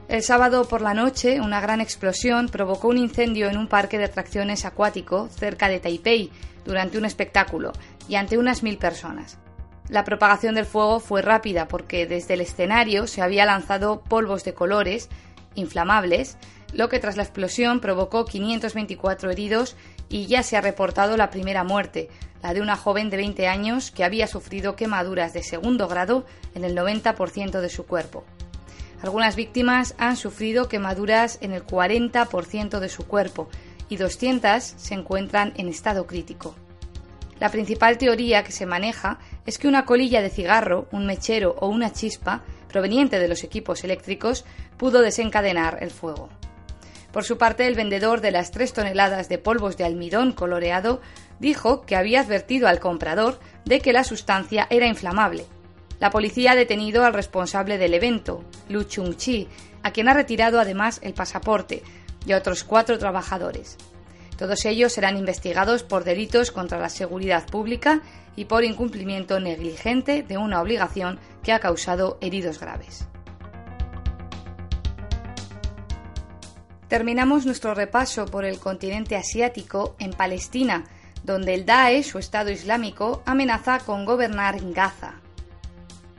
El 0.08 0.22
sábado 0.22 0.68
por 0.68 0.82
la 0.82 0.92
noche, 0.92 1.40
una 1.40 1.60
gran 1.60 1.80
explosión 1.80 2.48
provocó 2.48 2.88
un 2.88 2.98
incendio 2.98 3.48
en 3.48 3.56
un 3.56 3.66
parque 3.66 3.98
de 3.98 4.04
atracciones 4.04 4.64
acuático 4.64 5.28
cerca 5.28 5.68
de 5.68 5.80
Taipei 5.80 6.30
durante 6.64 6.98
un 6.98 7.06
espectáculo 7.06 7.72
y 8.08 8.16
ante 8.16 8.36
unas 8.36 8.62
mil 8.62 8.76
personas. 8.78 9.38
La 9.88 10.04
propagación 10.04 10.54
del 10.54 10.66
fuego 10.66 11.00
fue 11.00 11.22
rápida 11.22 11.66
porque 11.66 12.06
desde 12.06 12.34
el 12.34 12.42
escenario 12.42 13.06
se 13.06 13.22
había 13.22 13.46
lanzado 13.46 14.02
polvos 14.02 14.44
de 14.44 14.54
colores 14.54 15.08
inflamables, 15.54 16.36
lo 16.72 16.88
que 16.88 16.98
tras 16.98 17.16
la 17.16 17.22
explosión 17.22 17.80
provocó 17.80 18.24
524 18.24 19.30
heridos 19.30 19.76
y 20.08 20.26
ya 20.26 20.42
se 20.42 20.56
ha 20.56 20.60
reportado 20.60 21.16
la 21.16 21.30
primera 21.30 21.64
muerte, 21.64 22.08
la 22.42 22.54
de 22.54 22.60
una 22.60 22.76
joven 22.76 23.10
de 23.10 23.18
20 23.18 23.46
años 23.46 23.90
que 23.90 24.04
había 24.04 24.26
sufrido 24.26 24.76
quemaduras 24.76 25.32
de 25.32 25.42
segundo 25.42 25.88
grado 25.88 26.24
en 26.54 26.64
el 26.64 26.76
90% 26.76 27.60
de 27.60 27.68
su 27.68 27.86
cuerpo. 27.86 28.24
Algunas 29.02 29.36
víctimas 29.36 29.94
han 29.98 30.16
sufrido 30.16 30.68
quemaduras 30.68 31.38
en 31.40 31.52
el 31.52 31.64
40% 31.64 32.78
de 32.78 32.88
su 32.88 33.04
cuerpo 33.06 33.48
y 33.88 33.96
200 33.96 34.62
se 34.62 34.94
encuentran 34.94 35.52
en 35.56 35.68
estado 35.68 36.06
crítico. 36.06 36.54
La 37.40 37.50
principal 37.50 37.98
teoría 37.98 38.44
que 38.44 38.52
se 38.52 38.66
maneja 38.66 39.18
es 39.44 39.58
que 39.58 39.66
una 39.66 39.84
colilla 39.84 40.22
de 40.22 40.30
cigarro, 40.30 40.86
un 40.92 41.06
mechero 41.06 41.56
o 41.60 41.66
una 41.66 41.92
chispa 41.92 42.42
proveniente 42.68 43.18
de 43.18 43.26
los 43.26 43.42
equipos 43.42 43.82
eléctricos 43.82 44.44
pudo 44.76 45.00
desencadenar 45.00 45.78
el 45.80 45.90
fuego. 45.90 46.28
Por 47.12 47.24
su 47.24 47.38
parte, 47.38 47.66
el 47.66 47.74
vendedor 47.74 48.20
de 48.20 48.30
las 48.30 48.50
tres 48.50 48.72
toneladas 48.72 49.28
de 49.28 49.38
polvos 49.38 49.76
de 49.76 49.84
almidón 49.84 50.32
coloreado 50.32 51.00
dijo 51.38 51.82
que 51.82 51.96
había 51.96 52.20
advertido 52.20 52.68
al 52.68 52.80
comprador 52.80 53.38
de 53.64 53.80
que 53.80 53.92
la 53.92 54.04
sustancia 54.04 54.66
era 54.70 54.86
inflamable 54.86 55.46
la 56.02 56.10
policía 56.10 56.50
ha 56.50 56.56
detenido 56.56 57.04
al 57.04 57.14
responsable 57.14 57.78
del 57.78 57.94
evento, 57.94 58.42
Lu 58.68 58.82
Chung-chi, 58.82 59.46
a 59.84 59.92
quien 59.92 60.08
ha 60.08 60.14
retirado 60.14 60.58
además 60.58 60.98
el 61.04 61.14
pasaporte, 61.14 61.84
y 62.26 62.32
a 62.32 62.38
otros 62.38 62.64
cuatro 62.64 62.98
trabajadores. 62.98 63.76
Todos 64.36 64.64
ellos 64.64 64.92
serán 64.92 65.16
investigados 65.16 65.84
por 65.84 66.02
delitos 66.02 66.50
contra 66.50 66.80
la 66.80 66.88
seguridad 66.88 67.46
pública 67.46 68.02
y 68.34 68.46
por 68.46 68.64
incumplimiento 68.64 69.38
negligente 69.38 70.24
de 70.24 70.38
una 70.38 70.60
obligación 70.60 71.20
que 71.44 71.52
ha 71.52 71.60
causado 71.60 72.18
heridos 72.20 72.58
graves. 72.58 73.06
Terminamos 76.92 77.46
nuestro 77.46 77.72
repaso 77.72 78.26
por 78.26 78.44
el 78.44 78.58
continente 78.58 79.16
asiático 79.16 79.96
en 79.98 80.10
Palestina, 80.10 80.84
donde 81.24 81.54
el 81.54 81.64
Daesh 81.64 82.14
o 82.14 82.18
Estado 82.18 82.50
Islámico 82.50 83.22
amenaza 83.24 83.78
con 83.78 84.04
gobernar 84.04 84.58
Gaza. 84.74 85.14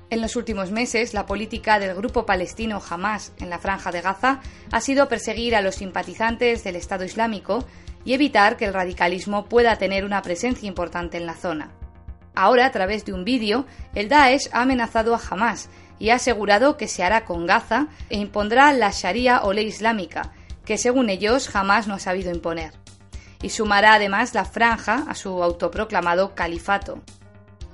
En 0.10 0.20
los 0.20 0.36
últimos 0.36 0.72
meses, 0.72 1.14
la 1.14 1.28
política 1.28 1.78
del 1.78 1.94
grupo 1.94 2.26
palestino 2.26 2.82
Hamas 2.90 3.34
en 3.38 3.52
la 3.52 3.60
franja 3.60 3.92
de 3.92 4.02
Gaza 4.02 4.42
ha 4.72 4.82
sido 4.82 5.08
perseguir 5.08 5.56
a 5.56 5.62
los 5.62 5.76
simpatizantes 5.76 6.64
del 6.64 6.76
Estado 6.76 7.06
Islámico 7.06 7.64
y 8.04 8.16
evitar 8.16 8.58
que 8.58 8.66
el 8.66 8.74
radicalismo 8.74 9.46
pueda 9.46 9.78
tener 9.78 10.04
una 10.04 10.24
presencia 10.24 10.68
importante 10.68 11.18
en 11.18 11.28
la 11.28 11.36
zona. 11.36 11.70
Ahora, 12.34 12.66
a 12.66 12.72
través 12.72 13.06
de 13.06 13.14
un 13.14 13.26
vídeo, 13.26 13.68
el 13.94 14.10
Daesh 14.10 14.50
ha 14.52 14.64
amenazado 14.64 15.14
a 15.14 15.22
Hamas 15.30 15.70
y 16.00 16.10
ha 16.10 16.16
asegurado 16.16 16.78
que 16.78 16.88
se 16.88 17.04
hará 17.04 17.26
con 17.26 17.46
Gaza 17.46 17.90
e 18.10 18.18
impondrá 18.18 18.74
la 18.74 18.90
Sharia 18.90 19.44
o 19.44 19.54
ley 19.54 19.68
islámica, 19.68 20.32
que 20.66 20.78
según 20.78 21.10
ellos 21.10 21.50
jamás 21.50 21.88
no 21.88 21.96
ha 21.96 22.00
sabido 22.00 22.32
imponer. 22.32 22.74
Y 23.42 23.50
sumará 23.50 23.96
además 23.96 24.34
la 24.34 24.46
franja 24.46 25.06
a 25.08 25.16
su 25.16 25.44
autoproclamado 25.44 26.34
califato. 26.36 27.02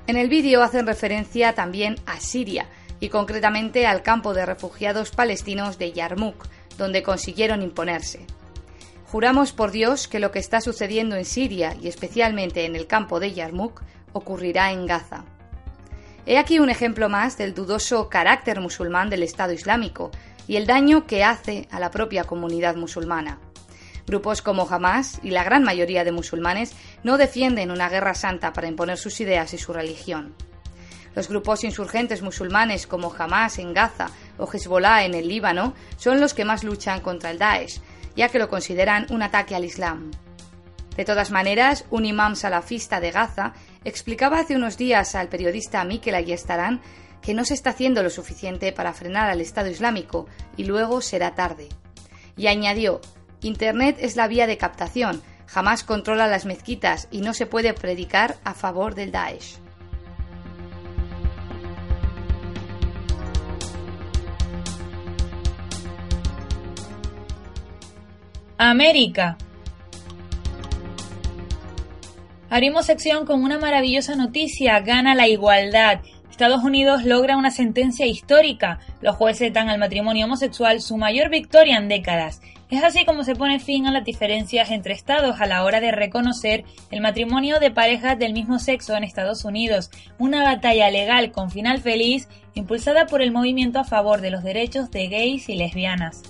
En 0.08 0.18
el 0.18 0.30
vídeo 0.30 0.64
hacen 0.64 0.88
referencia 0.88 1.54
también 1.54 1.96
a 2.06 2.20
Siria 2.20 2.68
y 3.00 3.10
concretamente 3.10 3.86
al 3.86 4.02
campo 4.02 4.34
de 4.34 4.46
refugiados 4.46 5.12
palestinos 5.12 5.78
de 5.78 5.92
Yarmouk, 5.92 6.48
donde 6.78 7.04
consiguieron 7.04 7.62
imponerse. 7.62 8.26
Juramos 9.12 9.54
por 9.54 9.72
Dios 9.72 10.08
que 10.08 10.20
lo 10.20 10.32
que 10.32 10.40
está 10.40 10.62
sucediendo 10.62 11.16
en 11.16 11.26
Siria 11.26 11.76
y 11.80 11.88
especialmente 11.88 12.66
en 12.66 12.76
el 12.76 12.88
campo 12.88 13.20
de 13.20 13.34
Yarmouk 13.34 13.82
ocurrirá 14.14 14.72
en 14.72 14.86
Gaza. 14.86 15.26
He 16.26 16.38
aquí 16.38 16.60
un 16.60 16.70
ejemplo 16.70 17.10
más 17.10 17.38
del 17.38 17.56
dudoso 17.56 18.08
carácter 18.08 18.60
musulmán 18.60 19.10
del 19.10 19.24
Estado 19.24 19.54
Islámico 19.54 20.12
y 20.50 20.58
el 20.58 20.66
daño 20.66 21.06
que 21.06 21.24
hace 21.24 21.68
a 21.70 21.80
la 21.80 21.92
propia 21.92 22.24
comunidad 22.24 22.76
musulmana. 22.76 23.38
Grupos 24.08 24.42
como 24.42 24.68
Hamas 24.68 25.20
y 25.22 25.30
la 25.30 25.44
gran 25.44 25.64
mayoría 25.64 26.04
de 26.04 26.12
musulmanes 26.12 26.74
no 27.04 27.20
defienden 27.20 27.70
una 27.70 27.88
guerra 27.88 28.16
santa 28.16 28.52
para 28.52 28.68
imponer 28.68 28.98
sus 28.98 29.22
ideas 29.22 29.54
y 29.54 29.60
su 29.60 29.74
religión. 29.74 30.34
Los 31.14 31.30
grupos 31.30 31.64
insurgentes 31.64 32.24
musulmanes 32.24 32.88
como 32.88 33.14
Hamas 33.16 33.60
en 33.60 33.76
Gaza 33.76 34.08
o 34.40 34.50
Hezbollah 34.52 35.06
en 35.06 35.14
el 35.14 35.28
Líbano 35.28 35.76
son 35.98 36.20
los 36.20 36.34
que 36.34 36.46
más 36.46 36.64
luchan 36.64 37.02
contra 37.02 37.30
el 37.30 37.38
Daesh, 37.38 37.80
ya 38.16 38.30
que 38.30 38.40
lo 38.40 38.50
consideran 38.50 39.06
un 39.12 39.22
ataque 39.22 39.54
al 39.54 39.66
Islam. 39.66 40.10
De 40.98 41.06
todas 41.06 41.30
maneras, 41.30 41.86
un 41.92 42.06
imam 42.06 42.36
salafista 42.36 43.00
de 43.00 43.12
Gaza 43.12 43.54
explicaba 43.84 44.40
hace 44.40 44.56
unos 44.56 44.78
días 44.78 45.14
al 45.14 45.30
periodista 45.30 45.84
Mikel 45.84 46.16
Ayestarán 46.16 46.82
que 47.22 47.34
no 47.34 47.46
se 47.46 47.54
está 47.54 47.72
haciendo 47.72 48.04
lo 48.04 48.10
suficiente 48.10 48.72
para 48.72 48.94
frenar 48.94 49.30
al 49.30 49.42
Estado 49.42 49.70
Islámico 49.70 50.28
y 50.58 50.64
luego 50.64 51.02
será 51.02 51.36
tarde. 51.36 51.70
Y 52.38 52.48
añadió 52.48 53.02
Internet 53.42 53.98
es 54.00 54.16
la 54.16 54.28
vía 54.28 54.48
de 54.48 54.58
captación, 54.58 55.22
jamás 55.46 55.84
controla 55.84 56.28
las 56.28 56.46
mezquitas 56.46 57.08
y 57.12 57.22
no 57.22 57.34
se 57.34 57.46
puede 57.46 57.74
predicar 57.74 58.38
a 58.44 58.54
favor 58.54 58.96
del 58.96 59.12
Daesh. 59.12 59.58
América. 68.58 69.38
Abrimos 72.50 72.88
sección 72.88 73.26
con 73.26 73.42
una 73.42 73.58
maravillosa 73.58 74.16
noticia, 74.16 74.82
gana 74.82 75.16
la 75.16 75.30
igualdad. 75.30 76.02
Estados 76.40 76.64
Unidos 76.64 77.04
logra 77.04 77.36
una 77.36 77.52
sentencia 77.52 78.06
histórica. 78.06 78.80
Los 79.02 79.18
jueces 79.18 79.52
dan 79.52 79.68
al 79.68 79.78
matrimonio 79.78 80.26
homosexual 80.26 80.80
su 80.80 80.96
mayor 80.96 81.30
victoria 81.30 81.76
en 81.76 81.90
décadas. 81.90 82.40
Es 82.70 82.82
así 82.82 83.04
como 83.04 83.26
se 83.26 83.36
pone 83.36 83.60
fin 83.60 83.88
a 83.88 83.92
las 83.92 84.06
diferencias 84.06 84.72
entre 84.72 84.94
estados 84.94 85.42
a 85.42 85.48
la 85.48 85.66
hora 85.66 85.82
de 85.82 85.92
reconocer 85.92 86.64
el 86.92 87.02
matrimonio 87.02 87.60
de 87.60 87.72
parejas 87.72 88.18
del 88.18 88.32
mismo 88.32 88.58
sexo 88.58 88.96
en 88.96 89.04
Estados 89.04 89.44
Unidos, 89.44 89.92
una 90.18 90.42
batalla 90.42 90.90
legal 90.90 91.34
con 91.34 91.52
final 91.52 91.82
feliz 91.82 92.30
impulsada 92.54 93.06
por 93.08 93.22
el 93.22 93.34
movimiento 93.34 93.80
a 93.80 93.84
favor 93.84 94.22
de 94.22 94.32
los 94.32 94.42
derechos 94.42 94.92
de 94.92 95.10
gays 95.10 95.50
y 95.50 95.56
lesbianas. 95.56 96.24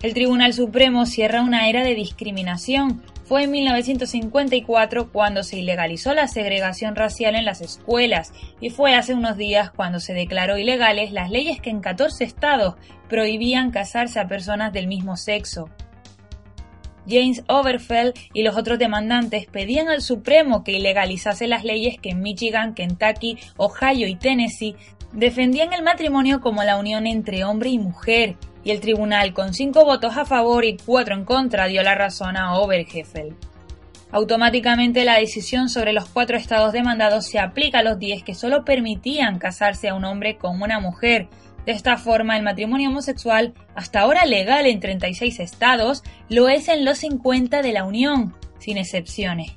El 0.00 0.14
Tribunal 0.14 0.54
Supremo 0.54 1.04
cierra 1.04 1.42
una 1.42 1.68
era 1.68 1.84
de 1.84 1.94
discriminación. 1.94 3.02
Fue 3.26 3.42
en 3.42 3.50
1954 3.50 5.10
cuando 5.10 5.42
se 5.42 5.58
ilegalizó 5.58 6.14
la 6.14 6.28
segregación 6.28 6.94
racial 6.94 7.34
en 7.34 7.44
las 7.44 7.60
escuelas 7.60 8.32
y 8.60 8.70
fue 8.70 8.94
hace 8.94 9.14
unos 9.14 9.36
días 9.36 9.72
cuando 9.72 9.98
se 9.98 10.14
declaró 10.14 10.58
ilegales 10.58 11.10
las 11.10 11.28
leyes 11.30 11.60
que 11.60 11.70
en 11.70 11.80
14 11.80 12.22
estados 12.22 12.76
prohibían 13.08 13.72
casarse 13.72 14.20
a 14.20 14.28
personas 14.28 14.72
del 14.72 14.86
mismo 14.86 15.16
sexo. 15.16 15.68
James 17.08 17.42
Overfeld 17.48 18.14
y 18.32 18.42
los 18.42 18.56
otros 18.56 18.78
demandantes 18.78 19.46
pedían 19.46 19.88
al 19.88 20.02
Supremo 20.02 20.64
que 20.64 20.72
ilegalizase 20.72 21.46
las 21.46 21.64
leyes 21.64 21.98
que 22.00 22.10
en 22.10 22.20
Michigan, 22.20 22.74
Kentucky, 22.74 23.38
Ohio 23.56 24.06
y 24.08 24.16
Tennessee 24.16 24.76
defendían 25.16 25.72
el 25.72 25.82
matrimonio 25.82 26.40
como 26.40 26.62
la 26.62 26.76
unión 26.76 27.06
entre 27.06 27.42
hombre 27.44 27.70
y 27.70 27.78
mujer 27.78 28.36
y 28.62 28.70
el 28.70 28.80
tribunal, 28.80 29.32
con 29.32 29.54
cinco 29.54 29.84
votos 29.84 30.16
a 30.16 30.26
favor 30.26 30.64
y 30.64 30.76
cuatro 30.76 31.14
en 31.14 31.24
contra, 31.24 31.66
dio 31.66 31.82
la 31.82 31.94
razón 31.94 32.36
a 32.36 32.54
Obergefell. 32.58 33.34
Automáticamente 34.12 35.04
la 35.04 35.18
decisión 35.18 35.68
sobre 35.68 35.92
los 35.92 36.08
cuatro 36.08 36.36
estados 36.36 36.72
demandados 36.72 37.26
se 37.26 37.38
aplica 37.38 37.78
a 37.78 37.82
los 37.82 37.98
diez 37.98 38.22
que 38.22 38.34
solo 38.34 38.64
permitían 38.64 39.38
casarse 39.38 39.88
a 39.88 39.94
un 39.94 40.04
hombre 40.04 40.36
con 40.36 40.60
una 40.60 40.80
mujer. 40.80 41.28
De 41.64 41.72
esta 41.72 41.96
forma, 41.96 42.36
el 42.36 42.42
matrimonio 42.42 42.90
homosexual, 42.90 43.54
hasta 43.74 44.00
ahora 44.00 44.24
legal 44.24 44.66
en 44.66 44.80
36 44.80 45.40
estados, 45.40 46.02
lo 46.28 46.48
es 46.48 46.68
en 46.68 46.84
los 46.84 46.98
50 46.98 47.62
de 47.62 47.72
la 47.72 47.84
Unión, 47.84 48.34
sin 48.58 48.76
excepciones. 48.76 49.56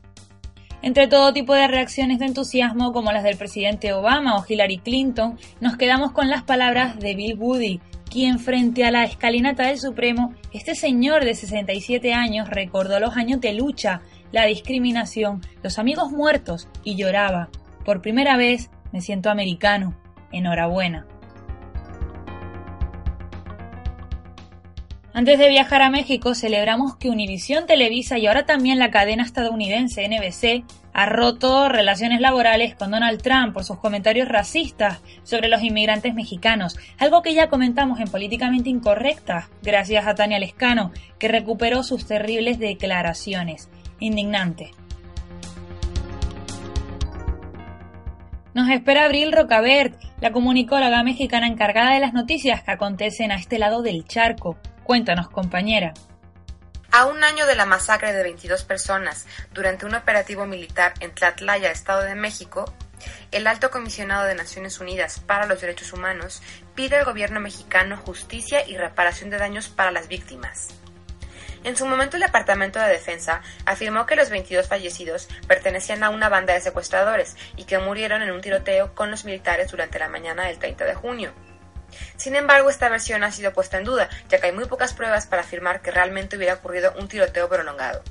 Entre 0.82 1.08
todo 1.08 1.34
tipo 1.34 1.54
de 1.54 1.68
reacciones 1.68 2.20
de 2.20 2.26
entusiasmo 2.26 2.94
como 2.94 3.12
las 3.12 3.24
del 3.24 3.38
presidente 3.38 3.92
Obama 3.92 4.38
o 4.38 4.46
Hillary 4.48 4.78
Clinton, 4.78 5.38
nos 5.60 5.76
quedamos 5.76 6.14
con 6.14 6.30
las 6.30 6.44
palabras 6.44 6.98
de 7.00 7.16
Bill 7.16 7.38
Woody, 7.38 7.82
quien 8.10 8.40
frente 8.40 8.86
a 8.86 8.92
la 8.92 9.04
escalinata 9.04 9.68
del 9.68 9.78
Supremo, 9.78 10.34
este 10.54 10.76
señor 10.76 11.26
de 11.26 11.36
67 11.36 12.14
años 12.14 12.50
recordó 12.50 13.00
los 13.00 13.18
años 13.18 13.42
de 13.42 13.54
lucha, 13.54 14.02
la 14.32 14.46
discriminación, 14.46 15.42
los 15.64 15.80
amigos 15.80 16.12
muertos 16.12 16.70
y 16.84 16.96
lloraba. 16.96 17.50
Por 17.84 18.02
primera 18.02 18.38
vez 18.38 18.70
me 18.92 19.02
siento 19.02 19.30
americano. 19.30 19.96
Enhorabuena. 20.32 21.08
Antes 25.12 25.40
de 25.40 25.50
viajar 25.50 25.82
a 25.82 25.90
México, 25.90 26.36
celebramos 26.36 26.96
que 26.96 27.10
Univisión 27.10 27.66
Televisa 27.66 28.20
y 28.20 28.28
ahora 28.28 28.46
también 28.46 28.78
la 28.78 28.92
cadena 28.92 29.24
estadounidense 29.24 30.08
NBC 30.08 30.64
ha 30.94 31.06
roto 31.08 31.68
relaciones 31.68 32.22
laborales 32.22 32.76
con 32.76 32.92
Donald 32.92 33.22
Trump 33.22 33.54
por 33.54 33.64
sus 33.64 33.80
comentarios 33.80 34.28
racistas 34.28 35.02
sobre 35.24 35.50
los 35.50 35.64
inmigrantes 35.64 36.14
mexicanos, 36.14 36.78
algo 37.00 37.24
que 37.24 37.34
ya 37.34 37.50
comentamos 37.50 38.00
en 38.00 38.08
Políticamente 38.08 38.70
Incorrecta, 38.70 39.50
gracias 39.64 40.06
a 40.06 40.14
Tania 40.14 40.38
Lescano, 40.38 40.92
que 41.18 41.28
recuperó 41.28 41.82
sus 41.82 42.06
terribles 42.06 42.60
declaraciones. 42.60 43.70
Indignante. 44.00 44.72
Nos 48.54 48.70
espera 48.70 49.06
Abril 49.06 49.32
Rocabert, 49.32 50.00
la 50.22 50.32
comunicóloga 50.32 51.04
mexicana 51.04 51.48
encargada 51.48 51.94
de 51.94 52.00
las 52.00 52.14
noticias 52.14 52.64
que 52.64 52.72
acontecen 52.72 53.32
a 53.32 53.36
este 53.36 53.58
lado 53.58 53.82
del 53.82 54.06
charco. 54.06 54.58
Cuéntanos, 54.90 55.30
compañera. 55.30 55.94
A 56.90 57.06
un 57.06 57.24
año 57.24 57.46
de 57.46 57.54
la 57.54 57.68
masacre 57.68 58.12
de 58.12 58.24
22 58.24 58.64
personas 58.64 59.28
durante 59.54 59.86
un 59.86 59.94
operativo 59.94 60.48
militar 60.48 60.96
en 61.00 61.14
Tlatlaya, 61.14 61.70
Estado 61.70 62.02
de 62.02 62.16
México, 62.16 62.74
el 63.30 63.46
alto 63.46 63.70
comisionado 63.70 64.26
de 64.26 64.34
Naciones 64.34 64.80
Unidas 64.80 65.20
para 65.20 65.46
los 65.46 65.62
Derechos 65.62 65.94
Humanos 65.94 66.42
pide 66.74 66.96
al 66.98 67.06
gobierno 67.06 67.40
mexicano 67.40 67.98
justicia 67.98 68.68
y 68.68 68.78
reparación 68.78 69.30
de 69.30 69.38
daños 69.38 69.70
para 69.70 69.92
las 69.92 70.08
víctimas. 70.08 70.70
En 71.64 71.78
su 71.78 71.86
momento 71.86 72.18
el 72.18 72.24
Departamento 72.24 72.80
de 72.80 72.90
Defensa 72.90 73.44
afirmó 73.68 74.08
que 74.08 74.16
los 74.16 74.32
22 74.32 74.68
fallecidos 74.68 75.30
pertenecían 75.48 76.04
a 76.04 76.10
una 76.10 76.30
banda 76.30 76.56
de 76.56 76.62
secuestradores 76.62 77.38
y 77.58 77.66
que 77.66 77.78
murieron 77.78 78.24
en 78.24 78.32
un 78.32 78.42
tiroteo 78.42 78.96
con 78.96 79.12
los 79.12 79.24
militares 79.24 79.70
durante 79.70 80.00
la 80.00 80.10
mañana 80.10 80.46
del 80.46 80.58
30 80.58 80.84
de 80.84 80.96
junio. 80.96 81.32
Sin 82.18 82.36
embargo, 82.36 82.70
esta 82.70 82.90
versión 82.90 83.24
ha 83.24 83.32
sido 83.32 83.54
puesta 83.54 83.78
en 83.78 83.84
duda, 83.84 84.10
ya 84.30 84.40
que 84.40 84.48
hay 84.48 84.52
muy 84.52 84.66
pocas 84.66 84.94
pruebas 84.94 85.26
para 85.26 85.42
afirmar 85.42 85.82
que 85.82 85.92
realmente 85.92 86.38
hubiera 86.38 86.56
ocurrido 86.56 86.94
un 87.00 87.08
tiroteo 87.08 87.50
prolongado. 87.50 88.04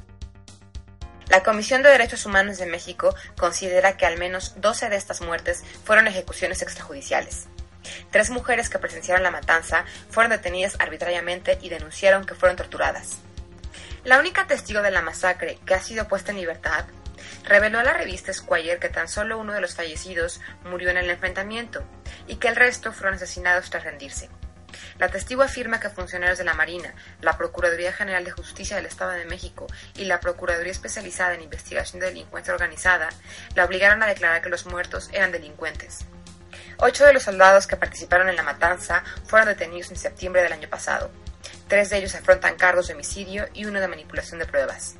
La 1.28 1.42
Comisión 1.42 1.82
de 1.82 1.90
Derechos 1.90 2.24
Humanos 2.24 2.56
de 2.56 2.64
México 2.64 3.14
considera 3.36 3.98
que 3.98 4.06
al 4.06 4.16
menos 4.16 4.54
12 4.60 4.88
de 4.88 4.96
estas 4.96 5.20
muertes 5.20 5.62
fueron 5.84 6.06
ejecuciones 6.06 6.62
extrajudiciales. 6.62 7.48
Tres 8.10 8.30
mujeres 8.30 8.70
que 8.70 8.78
presenciaron 8.78 9.22
la 9.22 9.30
matanza 9.30 9.84
fueron 10.10 10.30
detenidas 10.30 10.76
arbitrariamente 10.78 11.58
y 11.60 11.68
denunciaron 11.68 12.24
que 12.24 12.34
fueron 12.34 12.56
torturadas. 12.56 13.18
La 14.04 14.18
única 14.18 14.46
testigo 14.46 14.80
de 14.80 14.90
la 14.90 15.02
masacre 15.02 15.58
que 15.66 15.74
ha 15.74 15.82
sido 15.82 16.08
puesta 16.08 16.30
en 16.30 16.38
libertad 16.38 16.86
reveló 17.44 17.78
a 17.78 17.84
la 17.84 17.92
revista 17.92 18.32
Squire 18.32 18.78
que 18.78 18.88
tan 18.88 19.08
solo 19.08 19.38
uno 19.38 19.52
de 19.52 19.60
los 19.60 19.74
fallecidos 19.74 20.40
murió 20.64 20.90
en 20.90 20.96
el 20.96 21.10
enfrentamiento 21.10 21.84
y 22.28 22.36
que 22.36 22.48
el 22.48 22.56
resto 22.56 22.92
fueron 22.92 23.14
asesinados 23.14 23.70
tras 23.70 23.84
rendirse. 23.84 24.28
La 24.98 25.08
testigo 25.08 25.42
afirma 25.42 25.80
que 25.80 25.90
funcionarios 25.90 26.38
de 26.38 26.44
la 26.44 26.54
Marina, 26.54 26.94
la 27.20 27.36
Procuraduría 27.36 27.92
General 27.92 28.24
de 28.24 28.30
Justicia 28.30 28.76
del 28.76 28.86
Estado 28.86 29.12
de 29.12 29.24
México 29.24 29.66
y 29.96 30.04
la 30.04 30.20
Procuraduría 30.20 30.72
Especializada 30.72 31.34
en 31.34 31.42
Investigación 31.42 32.00
de 32.00 32.06
Delincuencia 32.06 32.52
Organizada 32.52 33.08
la 33.54 33.64
obligaron 33.64 34.02
a 34.02 34.06
declarar 34.06 34.42
que 34.42 34.50
los 34.50 34.66
muertos 34.66 35.08
eran 35.12 35.32
delincuentes. 35.32 36.04
Ocho 36.78 37.04
de 37.04 37.12
los 37.12 37.24
soldados 37.24 37.66
que 37.66 37.76
participaron 37.76 38.28
en 38.28 38.36
la 38.36 38.42
matanza 38.42 39.02
fueron 39.24 39.48
detenidos 39.48 39.90
en 39.90 39.96
septiembre 39.96 40.42
del 40.42 40.52
año 40.52 40.68
pasado. 40.68 41.10
Tres 41.66 41.90
de 41.90 41.98
ellos 41.98 42.14
afrontan 42.14 42.56
cargos 42.56 42.88
de 42.88 42.94
homicidio 42.94 43.48
y 43.52 43.64
uno 43.64 43.80
de 43.80 43.88
manipulación 43.88 44.38
de 44.38 44.46
pruebas. 44.46 44.96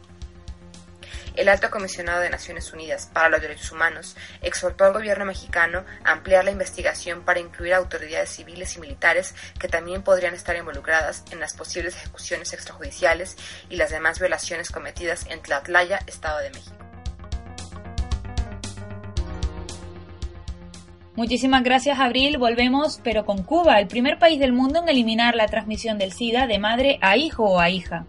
El 1.38 1.48
alto 1.48 1.70
comisionado 1.70 2.20
de 2.20 2.30
Naciones 2.30 2.72
Unidas 2.72 3.08
para 3.12 3.28
los 3.28 3.40
Derechos 3.40 3.70
Humanos 3.70 4.16
exhortó 4.42 4.84
al 4.84 4.92
gobierno 4.92 5.24
mexicano 5.24 5.84
a 6.02 6.10
ampliar 6.10 6.44
la 6.44 6.50
investigación 6.50 7.22
para 7.22 7.38
incluir 7.38 7.74
autoridades 7.74 8.30
civiles 8.30 8.76
y 8.76 8.80
militares 8.80 9.36
que 9.56 9.68
también 9.68 10.02
podrían 10.02 10.34
estar 10.34 10.56
involucradas 10.56 11.22
en 11.30 11.38
las 11.38 11.54
posibles 11.54 11.94
ejecuciones 11.94 12.52
extrajudiciales 12.52 13.36
y 13.70 13.76
las 13.76 13.90
demás 13.90 14.18
violaciones 14.18 14.72
cometidas 14.72 15.26
en 15.30 15.40
Tlatlaya, 15.40 16.00
Estado 16.08 16.40
de 16.40 16.50
México. 16.50 16.76
Muchísimas 21.14 21.62
gracias, 21.62 22.00
Abril. 22.00 22.38
Volvemos, 22.38 23.00
pero 23.04 23.24
con 23.24 23.44
Cuba, 23.44 23.78
el 23.78 23.86
primer 23.86 24.18
país 24.18 24.40
del 24.40 24.52
mundo 24.52 24.80
en 24.80 24.88
eliminar 24.88 25.36
la 25.36 25.46
transmisión 25.46 25.98
del 25.98 26.12
SIDA 26.12 26.48
de 26.48 26.58
madre 26.58 26.98
a 27.00 27.16
hijo 27.16 27.44
o 27.44 27.60
a 27.60 27.70
hija. 27.70 28.06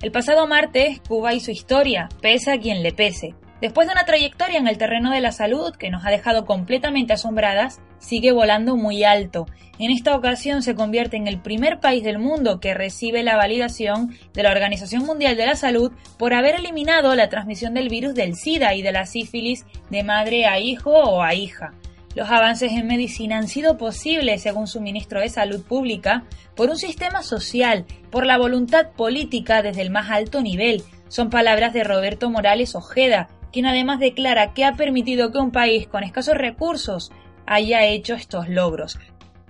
El 0.00 0.12
pasado 0.12 0.46
martes, 0.46 1.00
Cuba 1.08 1.34
hizo 1.34 1.50
historia, 1.50 2.08
pese 2.22 2.52
a 2.52 2.58
quien 2.60 2.84
le 2.84 2.92
pese. 2.92 3.34
Después 3.60 3.88
de 3.88 3.94
una 3.94 4.04
trayectoria 4.04 4.58
en 4.58 4.68
el 4.68 4.78
terreno 4.78 5.10
de 5.10 5.20
la 5.20 5.32
salud 5.32 5.74
que 5.74 5.90
nos 5.90 6.06
ha 6.06 6.10
dejado 6.10 6.46
completamente 6.46 7.14
asombradas, 7.14 7.80
sigue 7.98 8.30
volando 8.30 8.76
muy 8.76 9.02
alto. 9.02 9.46
En 9.80 9.90
esta 9.90 10.14
ocasión 10.14 10.62
se 10.62 10.76
convierte 10.76 11.16
en 11.16 11.26
el 11.26 11.40
primer 11.40 11.80
país 11.80 12.04
del 12.04 12.20
mundo 12.20 12.60
que 12.60 12.74
recibe 12.74 13.24
la 13.24 13.36
validación 13.36 14.16
de 14.34 14.44
la 14.44 14.52
Organización 14.52 15.04
Mundial 15.04 15.36
de 15.36 15.46
la 15.46 15.56
Salud 15.56 15.90
por 16.16 16.32
haber 16.32 16.54
eliminado 16.54 17.16
la 17.16 17.28
transmisión 17.28 17.74
del 17.74 17.88
virus 17.88 18.14
del 18.14 18.36
SIDA 18.36 18.74
y 18.74 18.82
de 18.82 18.92
la 18.92 19.04
sífilis 19.04 19.66
de 19.90 20.04
madre 20.04 20.46
a 20.46 20.60
hijo 20.60 20.92
o 20.92 21.22
a 21.22 21.34
hija. 21.34 21.72
Los 22.14 22.30
avances 22.30 22.72
en 22.72 22.86
medicina 22.86 23.38
han 23.38 23.48
sido 23.48 23.76
posibles, 23.76 24.42
según 24.42 24.66
su 24.66 24.80
ministro 24.80 25.20
de 25.20 25.28
Salud 25.28 25.62
Pública, 25.62 26.24
por 26.56 26.70
un 26.70 26.76
sistema 26.76 27.22
social, 27.22 27.84
por 28.10 28.26
la 28.26 28.38
voluntad 28.38 28.90
política 28.96 29.62
desde 29.62 29.82
el 29.82 29.90
más 29.90 30.10
alto 30.10 30.40
nivel. 30.40 30.82
Son 31.08 31.30
palabras 31.30 31.72
de 31.72 31.84
Roberto 31.84 32.30
Morales 32.30 32.74
Ojeda, 32.74 33.28
quien 33.52 33.66
además 33.66 34.00
declara 34.00 34.52
que 34.54 34.64
ha 34.64 34.72
permitido 34.72 35.30
que 35.30 35.38
un 35.38 35.50
país 35.50 35.86
con 35.86 36.02
escasos 36.02 36.36
recursos 36.36 37.12
haya 37.46 37.84
hecho 37.84 38.14
estos 38.14 38.48
logros. 38.48 38.98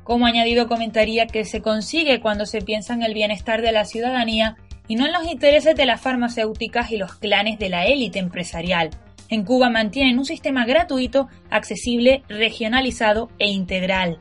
Como 0.04 0.26
añadido 0.26 0.68
comentaría 0.68 1.26
que 1.26 1.44
se 1.44 1.60
consigue 1.60 2.20
cuando 2.20 2.46
se 2.46 2.62
piensa 2.62 2.94
en 2.94 3.02
el 3.02 3.14
bienestar 3.14 3.60
de 3.60 3.72
la 3.72 3.84
ciudadanía 3.84 4.56
y 4.86 4.96
no 4.96 5.06
en 5.06 5.12
los 5.12 5.26
intereses 5.26 5.76
de 5.76 5.86
las 5.86 6.00
farmacéuticas 6.00 6.90
y 6.92 6.96
los 6.96 7.14
clanes 7.16 7.58
de 7.58 7.68
la 7.68 7.86
élite 7.86 8.18
empresarial. 8.18 8.90
En 9.28 9.44
Cuba 9.44 9.68
mantienen 9.70 10.18
un 10.18 10.24
sistema 10.24 10.64
gratuito, 10.64 11.28
accesible, 11.50 12.22
regionalizado 12.28 13.30
e 13.38 13.48
integral. 13.48 14.18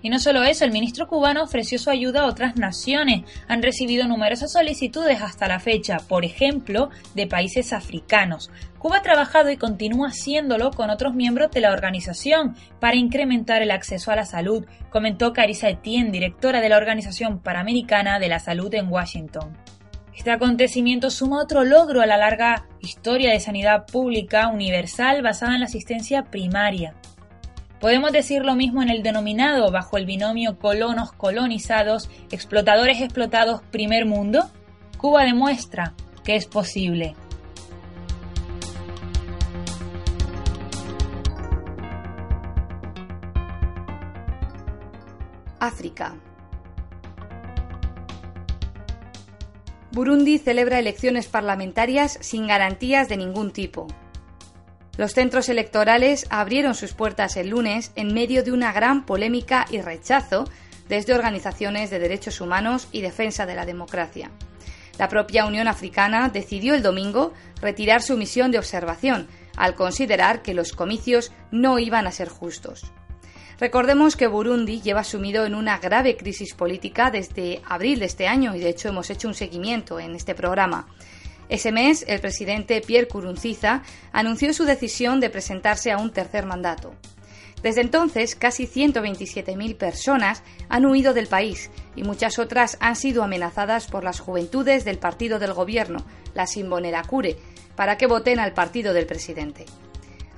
Y 0.00 0.10
no 0.10 0.18
solo 0.20 0.44
eso, 0.44 0.64
el 0.64 0.70
ministro 0.70 1.08
cubano 1.08 1.42
ofreció 1.42 1.78
su 1.78 1.90
ayuda 1.90 2.20
a 2.20 2.26
otras 2.26 2.56
naciones. 2.56 3.22
Han 3.48 3.62
recibido 3.62 4.06
numerosas 4.06 4.52
solicitudes 4.52 5.20
hasta 5.22 5.48
la 5.48 5.58
fecha, 5.58 5.98
por 6.08 6.24
ejemplo, 6.24 6.90
de 7.14 7.26
países 7.26 7.72
africanos. 7.72 8.50
Cuba 8.78 8.98
ha 8.98 9.02
trabajado 9.02 9.50
y 9.50 9.56
continúa 9.56 10.08
haciéndolo 10.08 10.70
con 10.70 10.90
otros 10.90 11.14
miembros 11.14 11.50
de 11.50 11.60
la 11.60 11.72
organización 11.72 12.54
para 12.78 12.96
incrementar 12.96 13.60
el 13.60 13.72
acceso 13.72 14.12
a 14.12 14.16
la 14.16 14.24
salud, 14.24 14.64
comentó 14.90 15.32
Carissa 15.32 15.68
Etienne, 15.68 16.12
directora 16.12 16.60
de 16.60 16.68
la 16.68 16.76
Organización 16.76 17.40
Panamericana 17.40 18.20
de 18.20 18.28
la 18.28 18.38
Salud 18.38 18.72
en 18.74 18.88
Washington. 18.88 19.56
Este 20.18 20.32
acontecimiento 20.32 21.12
suma 21.12 21.40
otro 21.40 21.62
logro 21.62 22.02
a 22.02 22.06
la 22.06 22.16
larga 22.16 22.66
historia 22.80 23.30
de 23.30 23.38
sanidad 23.38 23.86
pública 23.86 24.48
universal 24.48 25.22
basada 25.22 25.54
en 25.54 25.60
la 25.60 25.66
asistencia 25.66 26.24
primaria. 26.24 26.96
Podemos 27.80 28.10
decir 28.10 28.44
lo 28.44 28.56
mismo 28.56 28.82
en 28.82 28.90
el 28.90 29.04
denominado 29.04 29.70
bajo 29.70 29.96
el 29.96 30.06
binomio 30.06 30.58
colonos 30.58 31.12
colonizados, 31.12 32.10
explotadores 32.32 33.00
explotados 33.00 33.62
primer 33.70 34.06
mundo. 34.06 34.50
Cuba 34.96 35.22
demuestra 35.22 35.94
que 36.24 36.34
es 36.34 36.46
posible. 36.46 37.14
África. 45.60 46.16
Burundi 49.98 50.38
celebra 50.38 50.78
elecciones 50.78 51.26
parlamentarias 51.26 52.18
sin 52.20 52.46
garantías 52.46 53.08
de 53.08 53.16
ningún 53.16 53.50
tipo. 53.50 53.88
Los 54.96 55.12
centros 55.12 55.48
electorales 55.48 56.28
abrieron 56.30 56.76
sus 56.76 56.92
puertas 56.92 57.36
el 57.36 57.48
lunes 57.48 57.90
en 57.96 58.14
medio 58.14 58.44
de 58.44 58.52
una 58.52 58.70
gran 58.70 59.04
polémica 59.04 59.66
y 59.72 59.80
rechazo 59.80 60.44
desde 60.88 61.14
organizaciones 61.14 61.90
de 61.90 61.98
derechos 61.98 62.40
humanos 62.40 62.86
y 62.92 63.00
defensa 63.00 63.44
de 63.44 63.56
la 63.56 63.66
democracia. 63.66 64.30
La 65.00 65.08
propia 65.08 65.46
Unión 65.46 65.66
Africana 65.66 66.28
decidió 66.28 66.76
el 66.76 66.82
domingo 66.84 67.32
retirar 67.60 68.00
su 68.00 68.16
misión 68.16 68.52
de 68.52 68.58
observación, 68.58 69.26
al 69.56 69.74
considerar 69.74 70.42
que 70.42 70.54
los 70.54 70.74
comicios 70.74 71.32
no 71.50 71.80
iban 71.80 72.06
a 72.06 72.12
ser 72.12 72.28
justos. 72.28 72.92
Recordemos 73.60 74.14
que 74.14 74.28
Burundi 74.28 74.80
lleva 74.80 75.02
sumido 75.02 75.44
en 75.44 75.56
una 75.56 75.78
grave 75.78 76.16
crisis 76.16 76.54
política 76.54 77.10
desde 77.10 77.60
abril 77.64 77.98
de 77.98 78.06
este 78.06 78.28
año 78.28 78.54
y 78.54 78.60
de 78.60 78.68
hecho 78.68 78.88
hemos 78.88 79.10
hecho 79.10 79.26
un 79.26 79.34
seguimiento 79.34 79.98
en 79.98 80.14
este 80.14 80.36
programa. 80.36 80.86
Ese 81.48 81.72
mes, 81.72 82.04
el 82.06 82.20
presidente 82.20 82.80
Pierre 82.80 83.08
Kurunziza 83.08 83.82
anunció 84.12 84.52
su 84.52 84.64
decisión 84.64 85.18
de 85.18 85.30
presentarse 85.30 85.90
a 85.90 85.98
un 85.98 86.12
tercer 86.12 86.46
mandato. 86.46 86.94
Desde 87.60 87.80
entonces, 87.80 88.36
casi 88.36 88.68
127.000 88.68 89.76
personas 89.76 90.44
han 90.68 90.86
huido 90.86 91.12
del 91.12 91.26
país 91.26 91.70
y 91.96 92.04
muchas 92.04 92.38
otras 92.38 92.76
han 92.78 92.94
sido 92.94 93.24
amenazadas 93.24 93.88
por 93.88 94.04
las 94.04 94.20
juventudes 94.20 94.84
del 94.84 94.98
partido 94.98 95.40
del 95.40 95.52
gobierno, 95.52 96.04
la 96.34 96.46
Simbonerakure, 96.46 97.36
para 97.74 97.98
que 97.98 98.06
voten 98.06 98.38
al 98.38 98.52
partido 98.52 98.92
del 98.92 99.06
presidente. 99.06 99.66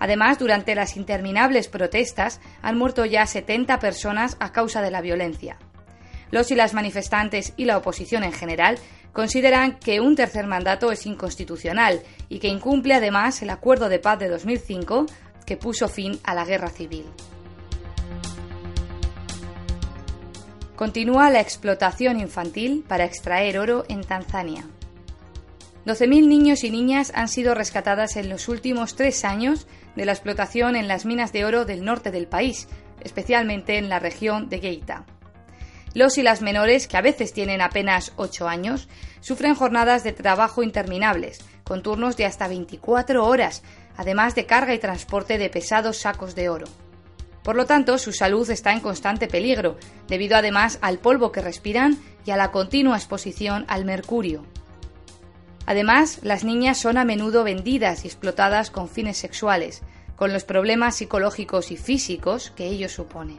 Además, 0.01 0.39
durante 0.39 0.75
las 0.75 0.97
interminables 0.97 1.69
protestas 1.69 2.41
han 2.63 2.77
muerto 2.77 3.05
ya 3.05 3.27
70 3.27 3.79
personas 3.79 4.37
a 4.41 4.51
causa 4.51 4.83
de 4.83 4.91
la 4.91 5.03
violencia. 5.03 5.59
Los 6.31 6.51
y 6.51 6.55
las 6.55 6.75
manifestantes 6.75 7.53
y 7.57 7.67
la 7.67 7.77
oposición 7.77 8.25
en 8.25 8.33
general 8.33 8.79
consideran 9.13 9.79
que 9.79 10.01
un 10.01 10.17
tercer 10.17 10.47
mandato 10.47 10.91
es 10.91 11.05
inconstitucional 11.05 12.01
y 12.29 12.39
que 12.39 12.49
incumple 12.49 12.95
además 12.95 13.43
el 13.43 13.51
acuerdo 13.51 13.89
de 13.89 13.99
paz 13.99 14.19
de 14.19 14.29
2005 14.29 15.07
que 15.45 15.57
puso 15.57 15.89
fin 15.89 16.19
a 16.25 16.35
la 16.35 16.45
guerra 16.45 16.71
civil. 16.71 17.05
Continúa 20.77 21.29
la 21.29 21.41
explotación 21.41 22.19
infantil 22.21 22.85
para 22.89 23.05
extraer 23.05 23.59
oro 23.59 23.85
en 23.89 24.03
Tanzania. 24.03 24.65
12.000 25.85 26.27
niños 26.27 26.65
y 26.65 26.71
niñas 26.71 27.13
han 27.15 27.29
sido 27.29 27.55
rescatadas 27.55 28.17
en 28.17 28.29
los 28.29 28.49
últimos 28.49 28.97
tres 28.97 29.25
años 29.25 29.67
de 29.97 30.05
la 30.05 30.13
explotación 30.13 30.77
en 30.77 30.89
las 30.89 31.05
minas 31.05 31.33
de 31.33 31.45
oro 31.45 31.65
del 31.65 31.85
norte 31.85 32.11
del 32.11 32.27
país, 32.27 32.69
especialmente 33.03 33.79
en 33.79 33.89
la 33.89 33.99
región 33.99 34.49
de 34.49 34.61
Geita. 34.61 35.05
Los 35.93 36.19
y 36.19 36.23
las 36.23 36.41
menores, 36.41 36.87
que 36.87 36.97
a 36.97 37.03
veces 37.03 37.33
tienen 37.33 37.61
apenas 37.61 38.13
8 38.17 38.49
años, 38.49 38.89
sufren 39.21 39.55
jornadas 39.55 40.05
de 40.05 40.13
trabajo 40.13 40.63
interminables, 40.63 41.41
con 41.65 41.83
turnos 41.83 42.17
de 42.17 42.27
hasta 42.27 42.47
24 42.47 43.27
horas, 43.27 43.63
además 43.97 44.35
de 44.35 44.47
carga 44.47 44.73
y 44.75 44.79
transporte 44.79 45.37
de 45.37 45.51
pesados 45.51 45.99
sacos 45.99 46.35
de 46.35 46.49
oro. 46.49 46.67
Por 47.43 47.57
lo 47.57 47.67
tanto, 47.67 47.99
su 47.99 48.13
salud 48.13 48.49
está 48.51 48.73
en 48.73 48.81
constante 48.81 49.27
peligro, 49.27 49.79
debido 50.07 50.37
además 50.37 50.79
al 50.83 50.99
polvo 50.99 51.33
que 51.33 51.41
respiran 51.41 51.99
y 52.25 52.31
a 52.31 52.37
la 52.37 52.53
continua 52.53 52.97
exposición 52.97 53.65
al 53.67 53.85
mercurio. 53.85 54.45
Además, 55.71 56.19
las 56.23 56.43
niñas 56.43 56.79
son 56.79 56.99
a 56.99 57.05
menudo 57.05 57.45
vendidas 57.45 58.05
y 58.05 58.09
explotadas 58.09 58.73
con 58.73 58.89
fines 58.89 59.19
sexuales, 59.19 59.83
con 60.17 60.33
los 60.33 60.43
problemas 60.43 60.97
psicológicos 60.97 61.71
y 61.71 61.77
físicos 61.77 62.51
que 62.51 62.67
ello 62.67 62.89
supone. 62.89 63.39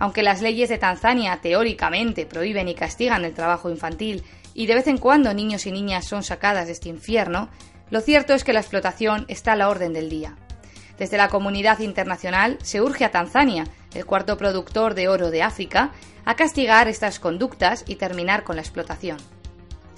Aunque 0.00 0.24
las 0.24 0.42
leyes 0.42 0.68
de 0.68 0.78
Tanzania 0.78 1.38
teóricamente 1.40 2.26
prohíben 2.26 2.66
y 2.66 2.74
castigan 2.74 3.24
el 3.24 3.34
trabajo 3.34 3.70
infantil 3.70 4.24
y 4.52 4.66
de 4.66 4.74
vez 4.74 4.88
en 4.88 4.98
cuando 4.98 5.32
niños 5.32 5.64
y 5.66 5.70
niñas 5.70 6.06
son 6.06 6.24
sacadas 6.24 6.66
de 6.66 6.72
este 6.72 6.88
infierno, 6.88 7.50
lo 7.88 8.00
cierto 8.00 8.34
es 8.34 8.42
que 8.42 8.52
la 8.52 8.58
explotación 8.58 9.24
está 9.28 9.52
a 9.52 9.56
la 9.56 9.68
orden 9.68 9.92
del 9.92 10.10
día. 10.10 10.34
Desde 10.98 11.18
la 11.18 11.28
comunidad 11.28 11.78
internacional 11.78 12.58
se 12.64 12.80
urge 12.80 13.04
a 13.04 13.12
Tanzania, 13.12 13.68
el 13.94 14.06
cuarto 14.06 14.36
productor 14.36 14.94
de 14.94 15.06
oro 15.06 15.30
de 15.30 15.44
África, 15.44 15.92
a 16.24 16.34
castigar 16.34 16.88
estas 16.88 17.20
conductas 17.20 17.84
y 17.86 17.94
terminar 17.94 18.42
con 18.42 18.56
la 18.56 18.62
explotación. 18.62 19.18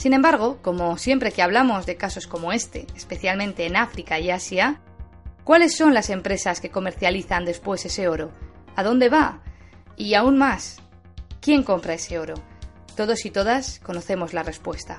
Sin 0.00 0.14
embargo, 0.14 0.60
como 0.62 0.96
siempre 0.96 1.30
que 1.30 1.42
hablamos 1.42 1.84
de 1.84 1.98
casos 1.98 2.26
como 2.26 2.52
este, 2.52 2.86
especialmente 2.96 3.66
en 3.66 3.76
África 3.76 4.18
y 4.18 4.30
Asia, 4.30 4.80
¿cuáles 5.44 5.76
son 5.76 5.92
las 5.92 6.08
empresas 6.08 6.62
que 6.62 6.70
comercializan 6.70 7.44
después 7.44 7.84
ese 7.84 8.08
oro? 8.08 8.32
¿A 8.76 8.82
dónde 8.82 9.10
va? 9.10 9.42
Y 9.98 10.14
aún 10.14 10.38
más, 10.38 10.78
¿quién 11.42 11.64
compra 11.64 11.92
ese 11.92 12.18
oro? 12.18 12.32
Todos 12.96 13.26
y 13.26 13.30
todas 13.30 13.78
conocemos 13.80 14.32
la 14.32 14.42
respuesta. 14.42 14.96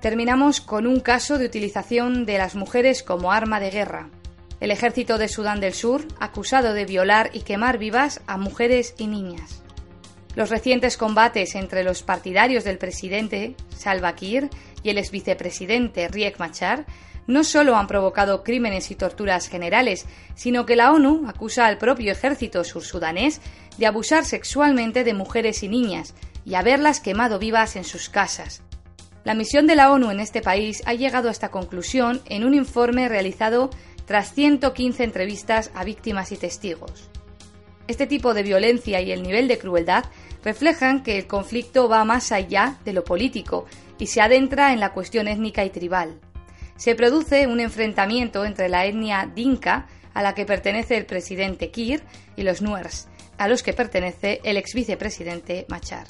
Terminamos 0.00 0.62
con 0.62 0.86
un 0.86 1.00
caso 1.00 1.36
de 1.36 1.44
utilización 1.44 2.24
de 2.24 2.38
las 2.38 2.54
mujeres 2.54 3.02
como 3.02 3.30
arma 3.30 3.60
de 3.60 3.70
guerra. 3.70 4.08
El 4.60 4.70
ejército 4.70 5.18
de 5.18 5.28
Sudán 5.28 5.60
del 5.60 5.74
Sur 5.74 6.08
acusado 6.18 6.72
de 6.72 6.86
violar 6.86 7.28
y 7.34 7.42
quemar 7.42 7.76
vivas 7.76 8.22
a 8.26 8.38
mujeres 8.38 8.94
y 8.96 9.06
niñas. 9.06 9.65
Los 10.36 10.50
recientes 10.50 10.98
combates 10.98 11.54
entre 11.54 11.82
los 11.82 12.02
partidarios 12.02 12.62
del 12.62 12.76
presidente 12.76 13.56
Salva 13.74 14.14
Kiir 14.14 14.50
y 14.82 14.90
el 14.90 14.98
exvicepresidente 14.98 16.08
Riek 16.08 16.38
Machar 16.38 16.84
no 17.26 17.42
solo 17.42 17.74
han 17.74 17.86
provocado 17.86 18.44
crímenes 18.44 18.90
y 18.90 18.96
torturas 18.96 19.48
generales, 19.48 20.04
sino 20.34 20.66
que 20.66 20.76
la 20.76 20.92
ONU 20.92 21.26
acusa 21.26 21.66
al 21.66 21.78
propio 21.78 22.12
ejército 22.12 22.64
sursudanés 22.64 23.40
de 23.78 23.86
abusar 23.86 24.26
sexualmente 24.26 25.04
de 25.04 25.14
mujeres 25.14 25.62
y 25.62 25.68
niñas 25.68 26.14
y 26.44 26.54
haberlas 26.54 27.00
quemado 27.00 27.38
vivas 27.38 27.74
en 27.74 27.84
sus 27.84 28.10
casas. 28.10 28.62
La 29.24 29.34
misión 29.34 29.66
de 29.66 29.74
la 29.74 29.90
ONU 29.90 30.10
en 30.10 30.20
este 30.20 30.42
país 30.42 30.82
ha 30.84 30.92
llegado 30.92 31.28
a 31.28 31.32
esta 31.32 31.48
conclusión 31.48 32.20
en 32.26 32.44
un 32.44 32.52
informe 32.52 33.08
realizado 33.08 33.70
tras 34.04 34.34
115 34.34 35.02
entrevistas 35.02 35.70
a 35.74 35.82
víctimas 35.82 36.30
y 36.30 36.36
testigos. 36.36 37.08
Este 37.88 38.06
tipo 38.06 38.34
de 38.34 38.42
violencia 38.42 39.00
y 39.00 39.12
el 39.12 39.22
nivel 39.22 39.46
de 39.46 39.58
crueldad 39.58 40.04
reflejan 40.46 41.02
que 41.02 41.18
el 41.18 41.26
conflicto 41.26 41.88
va 41.88 42.04
más 42.04 42.30
allá 42.30 42.78
de 42.84 42.92
lo 42.92 43.02
político 43.02 43.66
y 43.98 44.06
se 44.06 44.20
adentra 44.20 44.72
en 44.72 44.78
la 44.78 44.92
cuestión 44.92 45.26
étnica 45.26 45.64
y 45.64 45.70
tribal. 45.70 46.20
Se 46.76 46.94
produce 46.94 47.48
un 47.48 47.58
enfrentamiento 47.58 48.44
entre 48.44 48.68
la 48.68 48.86
etnia 48.86 49.28
dinka, 49.34 49.88
a 50.14 50.22
la 50.22 50.36
que 50.36 50.46
pertenece 50.46 50.96
el 50.96 51.04
presidente 51.04 51.72
Kir, 51.72 52.04
y 52.36 52.44
los 52.44 52.62
Nuers, 52.62 53.08
a 53.38 53.48
los 53.48 53.64
que 53.64 53.72
pertenece 53.72 54.40
el 54.44 54.56
ex 54.56 54.72
vicepresidente 54.72 55.66
Machar. 55.68 56.06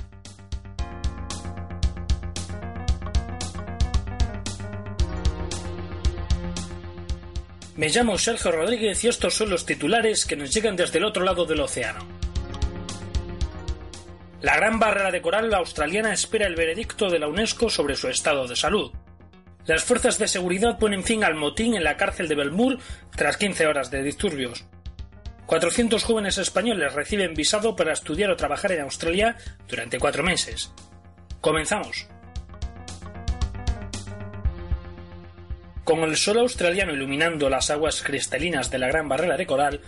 Me 7.76 7.88
llamo 7.88 8.18
Sergio 8.18 8.52
Rodríguez 8.52 9.02
y 9.02 9.08
estos 9.08 9.32
son 9.32 9.48
los 9.48 9.64
titulares 9.64 10.26
que 10.26 10.36
nos 10.36 10.52
llegan 10.52 10.76
desde 10.76 10.98
el 10.98 11.06
otro 11.06 11.24
lado 11.24 11.46
del 11.46 11.60
océano. 11.60 12.15
La 14.46 14.54
gran 14.54 14.78
barrera 14.78 15.10
de 15.10 15.20
coral 15.20 15.52
australiana 15.52 16.12
espera 16.12 16.46
el 16.46 16.54
veredicto 16.54 17.10
de 17.10 17.18
la 17.18 17.26
UNESCO 17.26 17.68
sobre 17.68 17.96
su 17.96 18.06
estado 18.06 18.46
de 18.46 18.54
salud. 18.54 18.92
Las 19.64 19.82
fuerzas 19.82 20.20
de 20.20 20.28
seguridad 20.28 20.78
ponen 20.78 21.02
fin 21.02 21.24
al 21.24 21.34
motín 21.34 21.74
en 21.74 21.82
la 21.82 21.96
cárcel 21.96 22.28
de 22.28 22.36
Belmur 22.36 22.78
tras 23.16 23.38
15 23.38 23.66
horas 23.66 23.90
de 23.90 24.04
disturbios. 24.04 24.64
400 25.46 26.04
jóvenes 26.04 26.38
españoles 26.38 26.92
reciben 26.92 27.34
visado 27.34 27.74
para 27.74 27.92
estudiar 27.92 28.30
o 28.30 28.36
trabajar 28.36 28.70
en 28.70 28.82
Australia 28.82 29.36
durante 29.66 29.98
cuatro 29.98 30.22
meses. 30.22 30.72
Comenzamos. 31.40 32.06
Con 35.82 36.04
el 36.04 36.16
sol 36.16 36.38
australiano 36.38 36.92
iluminando 36.92 37.50
las 37.50 37.70
aguas 37.70 38.00
cristalinas 38.00 38.70
de 38.70 38.78
la 38.78 38.86
Gran 38.86 39.08
Barrera 39.08 39.36
de 39.36 39.46
Coral, 39.46 39.80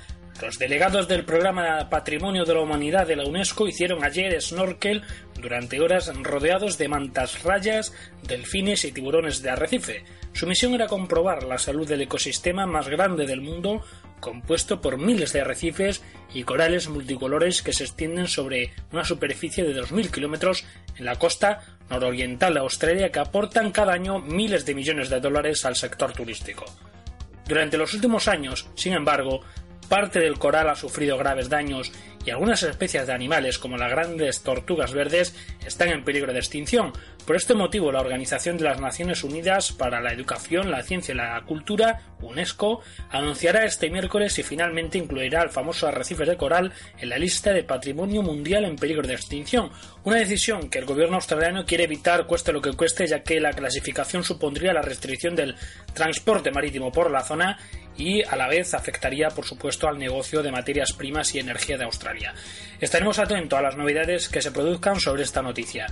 los 0.42 0.59
delegados 0.59 1.09
del 1.09 1.24
programa 1.24 1.88
Patrimonio 1.90 2.44
de 2.44 2.55
la 2.55 2.61
Humanidad 2.61 3.07
de 3.07 3.16
la 3.16 3.24
UNESCO 3.24 3.66
hicieron 3.66 4.05
ayer 4.05 4.40
snorkel 4.40 5.03
durante 5.40 5.81
horas 5.81 6.12
rodeados 6.22 6.79
de 6.79 6.88
mantas 6.88 7.42
rayas, 7.42 7.92
delfines 8.22 8.85
y 8.85 8.92
tiburones 8.92 9.42
de 9.42 9.51
arrecife. 9.51 10.05
Su 10.33 10.46
misión 10.46 10.74
era 10.74 10.87
comprobar 10.87 11.42
la 11.44 11.59
salud 11.59 11.88
del 11.88 12.03
ecosistema 12.03 12.66
más 12.66 12.88
grande 12.88 13.27
del 13.27 13.40
mundo, 13.40 13.83
compuesto 14.20 14.81
por 14.81 14.98
miles 14.98 15.33
de 15.33 15.40
arrecifes 15.40 16.03
y 16.33 16.44
corales 16.44 16.88
multicolores 16.88 17.62
que 17.62 17.72
se 17.72 17.85
extienden 17.85 18.29
sobre 18.29 18.72
una 18.92 19.05
superficie 19.05 19.64
de 19.64 19.74
2.000 19.81 20.11
kilómetros 20.11 20.64
en 20.96 21.05
la 21.05 21.16
costa 21.16 21.61
nororiental 21.90 22.55
de 22.55 22.61
Australia 22.61 23.11
que 23.11 23.20
aportan 23.20 23.72
cada 23.72 23.93
año 23.93 24.20
miles 24.20 24.66
de 24.66 24.74
millones 24.74 25.11
de 25.11 25.20
dólares 25.20 25.64
al 25.64 25.76
sector 25.76 26.12
turístico. 26.12 26.64
Durante 27.47 27.78
los 27.78 27.95
últimos 27.95 28.28
años, 28.28 28.68
sin 28.74 28.93
embargo, 28.93 29.41
parte 29.89 30.20
del 30.20 30.39
coral 30.39 30.68
ha 30.68 30.76
sufrido 30.76 31.16
graves 31.16 31.49
daños 31.49 31.93
y 32.24 32.30
algunas 32.30 32.62
especies 32.62 33.07
de 33.07 33.12
animales 33.12 33.59
como 33.59 33.76
las 33.76 33.91
grandes 33.91 34.43
tortugas 34.43 34.93
verdes 34.93 35.34
están 35.66 35.89
en 35.89 36.05
peligro 36.05 36.32
de 36.32 36.39
extinción, 36.39 36.93
Por 37.29 37.37
este 37.37 37.53
motivo, 37.53 37.93
la 37.93 38.01
Organización 38.01 38.57
de 38.57 38.64
las 38.64 38.81
Naciones 38.81 39.22
Unidas 39.22 39.70
para 39.72 40.01
la 40.01 40.14
Educación, 40.14 40.70
la 40.70 40.83
Ciencia 40.83 41.12
y 41.12 41.16
la 41.18 41.39
Cultura, 41.45 42.01
UNESCO, 42.22 42.81
anunciará 43.11 43.66
este 43.66 43.91
miércoles 43.91 44.33
si 44.33 44.43
finalmente 44.43 44.97
incluirá 44.97 45.43
el 45.43 45.51
famoso 45.51 45.87
arrecife 45.87 46.24
de 46.24 46.39
coral 46.39 46.72
en 46.99 47.11
la 47.11 47.18
lista 47.18 47.53
de 47.53 47.64
Patrimonio 47.64 48.22
Mundial 48.22 48.64
en 48.64 48.76
peligro 48.76 49.07
de 49.07 49.12
extinción, 49.12 49.70
una 50.05 50.16
decisión 50.16 50.70
que 50.70 50.79
el 50.79 50.87
gobierno 50.87 51.16
australiano 51.16 51.66
quiere 51.66 51.85
evitar 51.85 52.26
cueste 52.26 52.51
lo 52.51 52.62
que 52.62 52.72
cueste, 52.72 53.07
ya 53.07 53.22
que 53.22 53.41
la 53.41 53.53
clasificación 53.53 54.24
supondría 54.24 54.72
la 54.72 54.81
restricción 54.81 55.37
del 55.37 55.55
transporte 55.93 56.51
marítimo 56.51 56.91
por 56.91 57.11
la 57.11 57.24
zona 57.24 57.59
y 57.95 58.22
a 58.22 58.37
la 58.37 58.49
vez 58.49 58.72
afectaría, 58.72 59.29
por 59.29 59.45
supuesto, 59.45 59.87
al 59.87 59.99
negocio 59.99 60.43
de 60.43 60.51
materias 60.51 60.95
primas 60.95 61.35
y 61.35 61.41
energía 61.41 61.76
de 61.76 61.85
Australia. 61.85 62.33
Estaremos 62.81 63.18
atentos 63.18 63.59
a 63.59 63.62
las 63.62 63.76
novedades 63.76 64.31
que 64.31 64.41
se 64.41 64.51
produzcan 64.51 64.99
sobre 64.99 65.24
esta 65.24 65.43
noticia. 65.43 65.89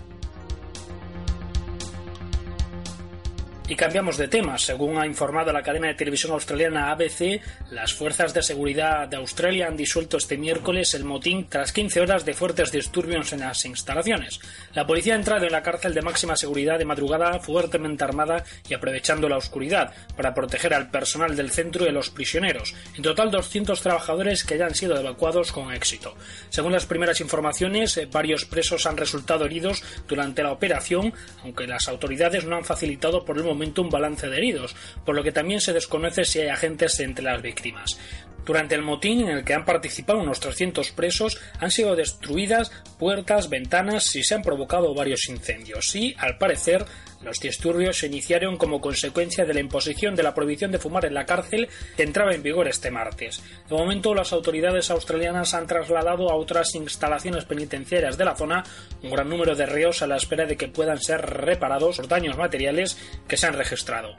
Y 3.68 3.74
cambiamos 3.74 4.16
de 4.16 4.28
tema. 4.28 4.58
Según 4.58 4.96
ha 4.96 5.06
informado 5.06 5.52
la 5.52 5.62
cadena 5.62 5.88
de 5.88 5.94
televisión 5.94 6.30
australiana 6.32 6.92
ABC, 6.92 7.40
las 7.72 7.92
fuerzas 7.92 8.32
de 8.32 8.40
seguridad 8.40 9.08
de 9.08 9.16
Australia 9.16 9.66
han 9.66 9.76
disuelto 9.76 10.18
este 10.18 10.38
miércoles 10.38 10.94
el 10.94 11.04
motín 11.04 11.48
tras 11.48 11.72
15 11.72 12.00
horas 12.00 12.24
de 12.24 12.32
fuertes 12.32 12.70
disturbios 12.70 13.32
en 13.32 13.40
las 13.40 13.64
instalaciones. 13.64 14.38
La 14.72 14.86
policía 14.86 15.14
ha 15.14 15.16
entrado 15.16 15.46
en 15.46 15.52
la 15.52 15.64
cárcel 15.64 15.94
de 15.94 16.02
máxima 16.02 16.36
seguridad 16.36 16.78
de 16.78 16.84
madrugada 16.84 17.40
fuertemente 17.40 18.04
armada 18.04 18.44
y 18.68 18.74
aprovechando 18.74 19.28
la 19.28 19.36
oscuridad 19.36 19.92
para 20.16 20.32
proteger 20.32 20.72
al 20.72 20.88
personal 20.88 21.34
del 21.34 21.50
centro 21.50 21.86
y 21.86 21.88
a 21.88 21.92
los 21.92 22.10
prisioneros. 22.10 22.72
En 22.94 23.02
total 23.02 23.32
200 23.32 23.80
trabajadores 23.80 24.44
que 24.44 24.58
ya 24.58 24.66
han 24.66 24.76
sido 24.76 24.96
evacuados 24.96 25.50
con 25.50 25.72
éxito. 25.72 26.14
Según 26.50 26.70
las 26.70 26.86
primeras 26.86 27.20
informaciones, 27.20 27.96
eh, 27.96 28.06
varios 28.06 28.44
presos 28.44 28.86
han 28.86 28.96
resultado 28.96 29.44
heridos 29.44 29.82
durante 30.06 30.44
la 30.44 30.52
operación, 30.52 31.12
aunque 31.42 31.66
las 31.66 31.88
autoridades 31.88 32.44
no 32.44 32.54
han 32.54 32.64
facilitado 32.64 33.24
por 33.24 33.36
el 33.36 33.42
momento 33.42 33.55
un 33.56 33.90
balance 33.90 34.28
de 34.28 34.36
heridos, 34.36 34.76
por 35.04 35.14
lo 35.14 35.22
que 35.22 35.32
también 35.32 35.60
se 35.60 35.72
desconoce 35.72 36.24
si 36.24 36.40
hay 36.40 36.48
agentes 36.48 37.00
entre 37.00 37.24
las 37.24 37.42
víctimas. 37.42 37.98
Durante 38.46 38.76
el 38.76 38.82
motín 38.82 39.22
en 39.22 39.30
el 39.30 39.44
que 39.44 39.54
han 39.54 39.64
participado 39.64 40.20
unos 40.20 40.38
300 40.38 40.92
presos 40.92 41.40
han 41.58 41.72
sido 41.72 41.96
destruidas 41.96 42.70
puertas, 42.96 43.50
ventanas 43.50 44.14
y 44.14 44.22
se 44.22 44.36
han 44.36 44.42
provocado 44.42 44.94
varios 44.94 45.28
incendios 45.28 45.94
y, 45.96 46.14
al 46.18 46.38
parecer, 46.38 46.84
los 47.22 47.40
disturbios 47.40 47.98
se 47.98 48.06
iniciaron 48.06 48.56
como 48.56 48.80
consecuencia 48.80 49.44
de 49.44 49.54
la 49.54 49.60
imposición 49.60 50.14
de 50.14 50.22
la 50.22 50.34
prohibición 50.34 50.70
de 50.70 50.78
fumar 50.78 51.04
en 51.04 51.14
la 51.14 51.26
cárcel 51.26 51.68
que 51.96 52.02
entraba 52.02 52.34
en 52.34 52.42
vigor 52.42 52.68
este 52.68 52.90
martes. 52.90 53.42
De 53.68 53.76
momento, 53.76 54.14
las 54.14 54.32
autoridades 54.32 54.90
australianas 54.90 55.54
han 55.54 55.66
trasladado 55.66 56.30
a 56.30 56.36
otras 56.36 56.74
instalaciones 56.74 57.44
penitenciarias 57.44 58.16
de 58.18 58.24
la 58.24 58.36
zona 58.36 58.64
un 59.02 59.10
gran 59.10 59.28
número 59.28 59.54
de 59.54 59.66
reos 59.66 60.02
a 60.02 60.06
la 60.06 60.16
espera 60.16 60.46
de 60.46 60.56
que 60.56 60.68
puedan 60.68 61.00
ser 61.00 61.20
reparados 61.20 61.98
los 61.98 62.08
daños 62.08 62.36
materiales 62.36 62.98
que 63.26 63.36
se 63.36 63.46
han 63.46 63.54
registrado. 63.54 64.16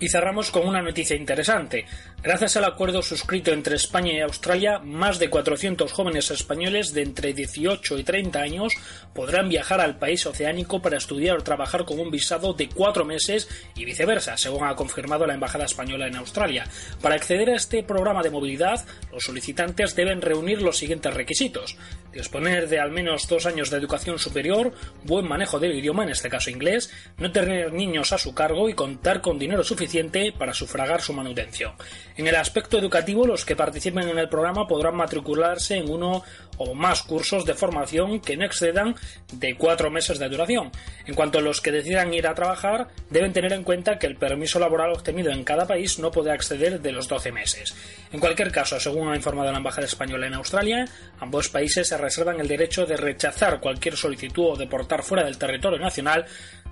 Y 0.00 0.08
cerramos 0.10 0.52
con 0.52 0.64
una 0.64 0.80
noticia 0.80 1.16
interesante. 1.16 1.84
Gracias 2.22 2.56
al 2.56 2.64
acuerdo 2.64 3.02
suscrito 3.02 3.50
entre 3.50 3.74
España 3.74 4.12
y 4.12 4.20
Australia, 4.20 4.78
más 4.78 5.18
de 5.18 5.28
400 5.28 5.90
jóvenes 5.92 6.30
españoles 6.30 6.92
de 6.92 7.02
entre 7.02 7.32
18 7.32 7.98
y 7.98 8.04
30 8.04 8.40
años 8.40 8.74
podrán 9.12 9.48
viajar 9.48 9.80
al 9.80 9.98
país 9.98 10.24
oceánico 10.24 10.80
para 10.80 10.98
estudiar 10.98 11.38
o 11.38 11.42
trabajar 11.42 11.84
con 11.84 11.98
un 11.98 12.12
visado 12.12 12.52
de 12.52 12.68
cuatro 12.68 13.04
meses 13.04 13.48
y 13.74 13.84
viceversa, 13.84 14.36
según 14.36 14.64
ha 14.64 14.76
confirmado 14.76 15.26
la 15.26 15.34
Embajada 15.34 15.64
Española 15.64 16.06
en 16.06 16.16
Australia. 16.16 16.64
Para 17.02 17.16
acceder 17.16 17.50
a 17.50 17.56
este 17.56 17.82
programa 17.82 18.22
de 18.22 18.30
movilidad, 18.30 18.86
los 19.12 19.24
solicitantes 19.24 19.96
deben 19.96 20.22
reunir 20.22 20.62
los 20.62 20.78
siguientes 20.78 21.12
requisitos. 21.12 21.76
Disponer 22.12 22.68
de 22.68 22.78
al 22.78 22.92
menos 22.92 23.28
dos 23.28 23.46
años 23.46 23.70
de 23.70 23.78
educación 23.78 24.18
superior, 24.18 24.72
buen 25.04 25.26
manejo 25.26 25.58
del 25.58 25.76
idioma, 25.76 26.04
en 26.04 26.10
este 26.10 26.28
caso 26.28 26.50
inglés, 26.50 26.90
no 27.16 27.32
tener 27.32 27.72
niños 27.72 28.12
a 28.12 28.18
su 28.18 28.34
cargo 28.34 28.68
y 28.68 28.74
contar 28.74 29.20
con 29.20 29.38
dinero 29.38 29.64
suficiente 29.64 29.87
para 30.36 30.52
sufragar 30.52 31.00
su 31.00 31.12
manutención. 31.12 31.72
En 32.16 32.26
el 32.26 32.36
aspecto 32.36 32.78
educativo, 32.78 33.26
los 33.26 33.44
que 33.44 33.56
participen 33.56 34.08
en 34.08 34.18
el 34.18 34.28
programa 34.28 34.66
podrán 34.66 34.96
matricularse 34.96 35.76
en 35.76 35.90
uno 35.90 36.22
o 36.58 36.74
más 36.74 37.02
cursos 37.02 37.44
de 37.44 37.54
formación 37.54 38.20
que 38.20 38.36
no 38.36 38.44
excedan 38.44 38.96
de 39.32 39.56
cuatro 39.56 39.90
meses 39.90 40.18
de 40.18 40.28
duración. 40.28 40.70
En 41.06 41.14
cuanto 41.14 41.38
a 41.38 41.42
los 41.42 41.60
que 41.60 41.72
decidan 41.72 42.12
ir 42.12 42.26
a 42.26 42.34
trabajar, 42.34 42.88
deben 43.10 43.32
tener 43.32 43.52
en 43.52 43.62
cuenta 43.62 43.98
que 43.98 44.06
el 44.06 44.16
permiso 44.16 44.58
laboral 44.58 44.92
obtenido 44.92 45.30
en 45.30 45.44
cada 45.44 45.66
país 45.66 45.98
no 45.98 46.10
puede 46.10 46.34
exceder 46.34 46.80
de 46.80 46.92
los 46.92 47.08
12 47.08 47.32
meses. 47.32 47.74
En 48.12 48.20
cualquier 48.20 48.50
caso, 48.50 48.80
según 48.80 49.08
ha 49.08 49.16
informado 49.16 49.52
la 49.52 49.58
Embajada 49.58 49.86
Española 49.86 50.26
en 50.26 50.34
Australia, 50.34 50.84
ambos 51.20 51.48
países 51.48 51.88
se 51.88 51.96
reservan 51.96 52.40
el 52.40 52.48
derecho 52.48 52.84
de 52.84 52.96
rechazar 52.96 53.60
cualquier 53.60 53.96
solicitud 53.96 54.50
o 54.52 54.56
deportar 54.56 55.02
fuera 55.02 55.24
del 55.24 55.38
territorio 55.38 55.78
nacional 55.78 56.26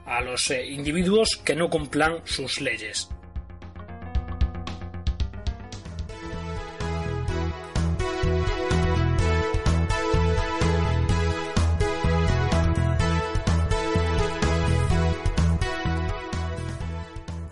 a 0.07 0.20
los 0.20 0.50
eh, 0.50 0.66
individuos 0.66 1.36
que 1.44 1.54
no 1.54 1.68
cumplan 1.68 2.20
sus 2.24 2.61
leyes. 2.61 3.09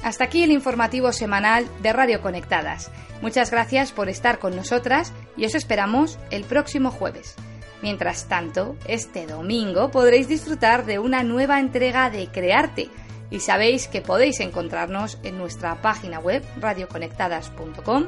Hasta 0.02 0.24
aquí 0.24 0.42
el 0.42 0.52
informativo 0.52 1.12
semanal 1.12 1.66
de 1.80 1.92
Radio 1.94 2.20
Conectadas. 2.20 2.90
Muchas 3.22 3.50
gracias 3.50 3.90
por 3.90 4.10
estar 4.10 4.38
con 4.38 4.54
nosotras 4.54 5.14
y 5.34 5.46
os 5.46 5.54
esperamos 5.54 6.18
el 6.30 6.44
próximo 6.44 6.90
jueves. 6.90 7.36
Mientras 7.84 8.28
tanto, 8.28 8.76
este 8.88 9.26
domingo 9.26 9.90
podréis 9.90 10.26
disfrutar 10.26 10.86
de 10.86 10.98
una 10.98 11.22
nueva 11.22 11.60
entrega 11.60 12.08
de 12.08 12.28
Crearte 12.28 12.88
y 13.30 13.40
sabéis 13.40 13.88
que 13.88 14.00
podéis 14.00 14.40
encontrarnos 14.40 15.18
en 15.22 15.36
nuestra 15.36 15.82
página 15.82 16.18
web 16.18 16.42
radioconectadas.com 16.62 18.06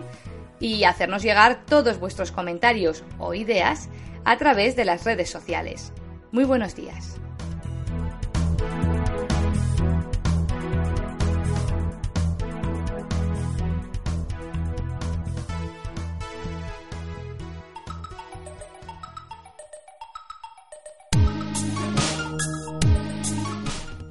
y 0.61 0.85
hacernos 0.85 1.23
llegar 1.23 1.67
todos 1.67 2.01
vuestros 2.01 2.33
comentarios 2.33 3.05
o 3.19 3.35
ideas 3.35 3.91
a 4.25 4.39
través 4.39 4.77
de 4.77 4.87
las 4.87 5.05
redes 5.05 5.29
sociales. 5.29 5.93
Muy 6.33 6.45
buenos 6.45 6.75
días. 6.75 7.21